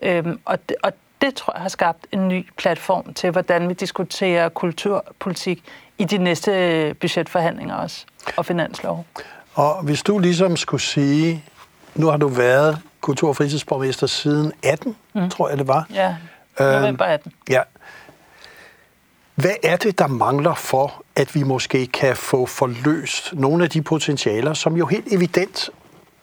Øh, 0.02 0.24
og, 0.44 0.68
det, 0.68 0.76
og 0.82 0.92
det 1.20 1.34
tror 1.34 1.52
jeg 1.52 1.62
har 1.62 1.68
skabt 1.68 2.06
en 2.12 2.28
ny 2.28 2.46
platform 2.56 3.14
til, 3.14 3.30
hvordan 3.30 3.68
vi 3.68 3.74
diskuterer 3.74 4.48
kulturpolitik 4.48 5.62
i 5.98 6.04
de 6.04 6.18
næste 6.18 6.50
øh, 6.52 6.94
budgetforhandlinger 6.94 7.74
også, 7.74 8.04
og 8.36 8.46
finanslov. 8.46 9.06
Og 9.54 9.82
hvis 9.82 10.02
du 10.02 10.18
ligesom 10.18 10.56
skulle 10.56 10.80
sige, 10.80 11.44
nu 11.94 12.06
har 12.06 12.16
du 12.16 12.28
været 12.28 12.78
kultur- 13.04 13.28
og 13.28 13.36
fritidsborgmester 13.36 14.06
siden 14.06 14.52
18, 14.62 14.96
mm. 15.14 15.30
tror 15.30 15.48
jeg 15.48 15.58
det 15.58 15.68
var. 15.68 15.86
Ja, 15.94 16.16
november 16.60 17.04
18. 17.04 17.32
Øhm, 17.32 17.54
ja. 17.54 17.62
Hvad 19.34 19.54
er 19.62 19.76
det, 19.76 19.98
der 19.98 20.06
mangler 20.06 20.54
for, 20.54 21.02
at 21.16 21.34
vi 21.34 21.42
måske 21.42 21.86
kan 21.86 22.16
få 22.16 22.46
forløst 22.46 23.32
nogle 23.32 23.64
af 23.64 23.70
de 23.70 23.82
potentialer, 23.82 24.54
som 24.54 24.76
jo 24.76 24.86
helt 24.86 25.12
evident 25.12 25.70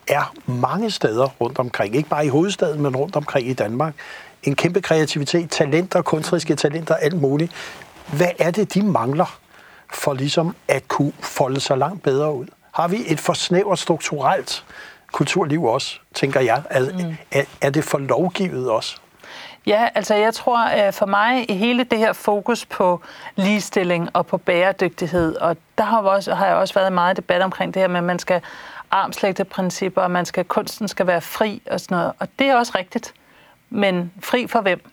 er 0.08 0.34
mange 0.46 0.90
steder 0.90 1.28
rundt 1.40 1.58
omkring, 1.58 1.96
ikke 1.96 2.08
bare 2.08 2.26
i 2.26 2.28
hovedstaden, 2.28 2.82
men 2.82 2.96
rundt 2.96 3.16
omkring 3.16 3.48
i 3.48 3.52
Danmark. 3.52 3.94
En 4.42 4.56
kæmpe 4.56 4.80
kreativitet, 4.80 5.50
talenter, 5.50 6.02
kunstneriske 6.02 6.54
talenter, 6.54 6.94
alt 6.94 7.20
muligt. 7.20 7.52
Hvad 8.12 8.30
er 8.38 8.50
det, 8.50 8.74
de 8.74 8.82
mangler 8.82 9.38
for 9.92 10.12
ligesom 10.12 10.56
at 10.68 10.88
kunne 10.88 11.12
folde 11.20 11.60
sig 11.60 11.78
langt 11.78 12.02
bedre 12.02 12.34
ud? 12.34 12.46
Har 12.72 12.88
vi 12.88 13.04
et 13.06 13.20
for 13.20 13.32
snævert 13.32 13.78
strukturelt 13.78 14.64
kulturliv 15.12 15.64
også, 15.64 15.98
tænker 16.14 16.40
jeg. 16.40 16.62
Er, 16.70 16.80
mm. 16.80 17.16
er, 17.30 17.44
er 17.60 17.70
det 17.70 17.84
for 17.84 17.98
lovgivet 17.98 18.70
også? 18.70 18.96
Ja, 19.66 19.88
altså 19.94 20.14
jeg 20.14 20.34
tror 20.34 20.86
øh, 20.86 20.92
for 20.92 21.06
mig 21.06 21.50
i 21.50 21.54
hele 21.54 21.84
det 21.84 21.98
her 21.98 22.12
fokus 22.12 22.66
på 22.66 23.00
ligestilling 23.36 24.08
og 24.12 24.26
på 24.26 24.36
bæredygtighed, 24.36 25.36
og 25.36 25.56
der 25.78 25.84
har, 25.84 26.02
også, 26.02 26.34
har 26.34 26.46
jeg 26.46 26.54
også 26.54 26.74
været 26.74 26.92
meget 26.92 27.16
debat 27.16 27.42
omkring 27.42 27.74
det 27.74 27.82
her 27.82 27.88
med, 27.88 27.98
at 27.98 28.04
man 28.04 28.18
skal 28.18 28.40
armslægte 28.90 29.44
principper, 29.44 30.02
og 30.02 30.10
man 30.10 30.24
skal, 30.24 30.44
kunsten 30.44 30.88
skal 30.88 31.06
være 31.06 31.20
fri 31.20 31.62
og 31.70 31.80
sådan 31.80 31.96
noget. 31.96 32.12
Og 32.18 32.28
det 32.38 32.46
er 32.46 32.56
også 32.56 32.72
rigtigt. 32.78 33.14
Men 33.70 34.12
fri 34.20 34.46
for 34.46 34.60
hvem? 34.60 34.90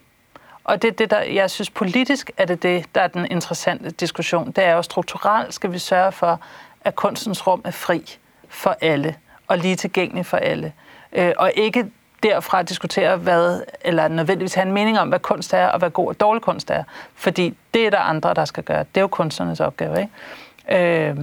Og 0.64 0.82
det 0.82 0.88
er 0.88 0.92
det, 0.92 1.10
der, 1.10 1.20
jeg 1.20 1.50
synes 1.50 1.70
politisk 1.70 2.30
er 2.36 2.44
det 2.44 2.62
det, 2.62 2.94
der 2.94 3.00
er 3.00 3.08
den 3.08 3.26
interessante 3.30 3.90
diskussion. 3.90 4.46
Det 4.46 4.64
er 4.64 4.72
jo 4.72 4.82
strukturelt 4.82 5.54
skal 5.54 5.72
vi 5.72 5.78
sørge 5.78 6.12
for, 6.12 6.40
at 6.80 6.94
kunstens 6.94 7.46
rum 7.46 7.62
er 7.64 7.70
fri 7.70 8.18
for 8.48 8.76
alle 8.80 9.16
og 9.50 9.58
lige 9.58 9.76
tilgængelig 9.76 10.26
for 10.26 10.36
alle. 10.36 10.72
Øh, 11.12 11.32
og 11.38 11.52
ikke 11.54 11.86
derfra 12.22 12.62
diskutere, 12.62 13.16
hvad, 13.16 13.62
eller 13.80 14.08
nødvendigvis 14.08 14.54
have 14.54 14.66
en 14.66 14.72
mening 14.72 14.98
om, 14.98 15.08
hvad 15.08 15.18
kunst 15.18 15.54
er, 15.54 15.66
og 15.66 15.78
hvad 15.78 15.90
god 15.90 16.08
og 16.08 16.20
dårlig 16.20 16.42
kunst 16.42 16.70
er. 16.70 16.84
Fordi 17.14 17.56
det 17.74 17.86
er 17.86 17.90
der 17.90 17.98
andre, 17.98 18.34
der 18.34 18.44
skal 18.44 18.64
gøre. 18.64 18.78
Det 18.78 18.96
er 18.96 19.00
jo 19.00 19.06
kunstnernes 19.06 19.60
opgave, 19.60 20.00
ikke? 20.00 21.08
Øh, 21.08 21.16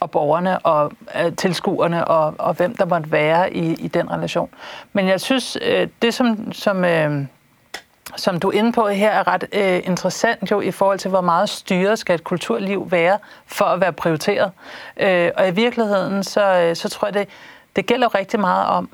og 0.00 0.10
borgerne 0.10 0.58
og 0.58 0.92
øh, 1.20 1.36
tilskuerne 1.36 2.04
og, 2.04 2.34
og 2.38 2.54
hvem 2.54 2.76
der 2.76 2.84
måtte 2.84 3.12
være 3.12 3.52
i, 3.52 3.74
i 3.74 3.88
den 3.88 4.10
relation. 4.10 4.50
Men 4.92 5.08
jeg 5.08 5.20
synes, 5.20 5.58
øh, 5.62 5.88
det 6.02 6.14
som, 6.14 6.52
som, 6.52 6.84
øh, 6.84 7.26
som 8.16 8.40
du 8.40 8.48
er 8.48 8.52
inde 8.52 8.72
på 8.72 8.88
her 8.88 9.10
er 9.10 9.28
ret 9.28 9.44
øh, 9.52 9.80
interessant 9.84 10.50
jo 10.50 10.60
i 10.60 10.70
forhold 10.70 10.98
til, 10.98 11.08
hvor 11.08 11.20
meget 11.20 11.48
styret 11.48 11.98
skal 11.98 12.14
et 12.14 12.24
kulturliv 12.24 12.90
være 12.90 13.18
for 13.46 13.64
at 13.64 13.80
være 13.80 13.92
prioriteret. 13.92 14.50
Øh, 14.96 15.30
og 15.36 15.48
i 15.48 15.50
virkeligheden, 15.50 16.24
så, 16.24 16.60
øh, 16.60 16.76
så 16.76 16.88
tror 16.88 17.08
jeg, 17.08 17.14
det 17.14 17.28
det 17.76 17.86
gælder 17.86 18.14
rigtig 18.14 18.40
meget 18.40 18.66
om 18.66 18.88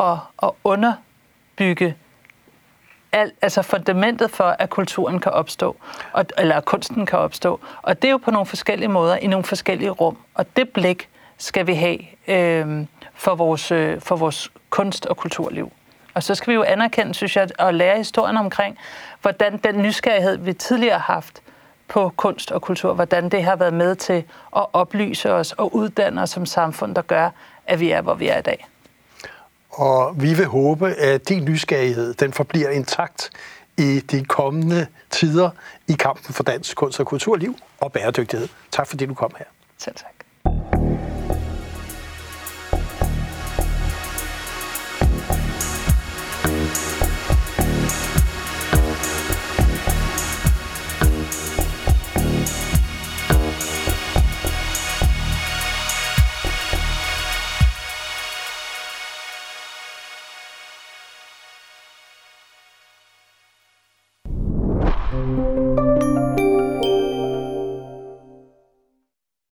at, 0.00 0.16
at 0.42 0.50
underbygge 0.64 1.96
al, 3.12 3.32
altså 3.42 3.62
fundamentet 3.62 4.30
for, 4.30 4.44
at 4.44 4.70
kulturen 4.70 5.20
kan 5.20 5.32
opstå, 5.32 5.76
og, 6.12 6.26
eller 6.38 6.56
at 6.56 6.64
kunsten 6.64 7.06
kan 7.06 7.18
opstå. 7.18 7.60
Og 7.82 8.02
det 8.02 8.08
er 8.08 8.12
jo 8.12 8.18
på 8.18 8.30
nogle 8.30 8.46
forskellige 8.46 8.88
måder, 8.88 9.16
i 9.16 9.26
nogle 9.26 9.44
forskellige 9.44 9.90
rum. 9.90 10.16
Og 10.34 10.56
det 10.56 10.68
blik 10.68 11.08
skal 11.38 11.66
vi 11.66 11.74
have 11.74 11.98
øh, 12.28 12.86
for, 13.14 13.34
vores, 13.34 13.70
øh, 13.70 14.00
for 14.00 14.16
vores 14.16 14.50
kunst- 14.70 15.06
og 15.06 15.16
kulturliv. 15.16 15.72
Og 16.14 16.22
så 16.22 16.34
skal 16.34 16.50
vi 16.50 16.54
jo 16.54 16.62
anerkende, 16.62 17.14
synes 17.14 17.36
jeg, 17.36 17.48
og 17.58 17.74
lære 17.74 17.96
historien 17.96 18.36
omkring, 18.36 18.78
hvordan 19.22 19.56
den 19.56 19.82
nysgerrighed, 19.82 20.36
vi 20.36 20.52
tidligere 20.52 20.98
har 20.98 21.14
haft 21.14 21.42
på 21.88 22.12
kunst 22.16 22.52
og 22.52 22.62
kultur, 22.62 22.94
hvordan 22.94 23.28
det 23.28 23.44
har 23.44 23.56
været 23.56 23.74
med 23.74 23.96
til 23.96 24.24
at 24.56 24.66
oplyse 24.72 25.32
os 25.32 25.52
og 25.52 25.74
uddanne 25.74 26.22
os 26.22 26.30
som 26.30 26.46
samfund, 26.46 26.94
der 26.94 27.02
gør, 27.02 27.30
at 27.66 27.80
vi 27.80 27.90
er, 27.90 28.00
hvor 28.00 28.14
vi 28.14 28.28
er 28.28 28.38
i 28.38 28.42
dag. 28.42 28.66
Og 29.70 30.22
vi 30.22 30.34
vil 30.34 30.46
håbe, 30.46 30.94
at 30.94 31.28
din 31.28 31.44
nysgerrighed 31.44 32.14
den 32.14 32.32
forbliver 32.32 32.68
intakt 32.70 33.30
i 33.78 34.00
de 34.00 34.24
kommende 34.24 34.86
tider 35.10 35.50
i 35.88 35.92
kampen 35.92 36.34
for 36.34 36.42
dansk 36.42 36.76
kunst 36.76 37.00
og 37.00 37.06
kulturliv 37.06 37.56
og 37.80 37.92
bæredygtighed. 37.92 38.48
Tak 38.70 38.86
fordi 38.86 39.06
du 39.06 39.14
kom 39.14 39.30
her. 39.38 39.46
Selv 39.78 39.94
tak. 39.94 40.14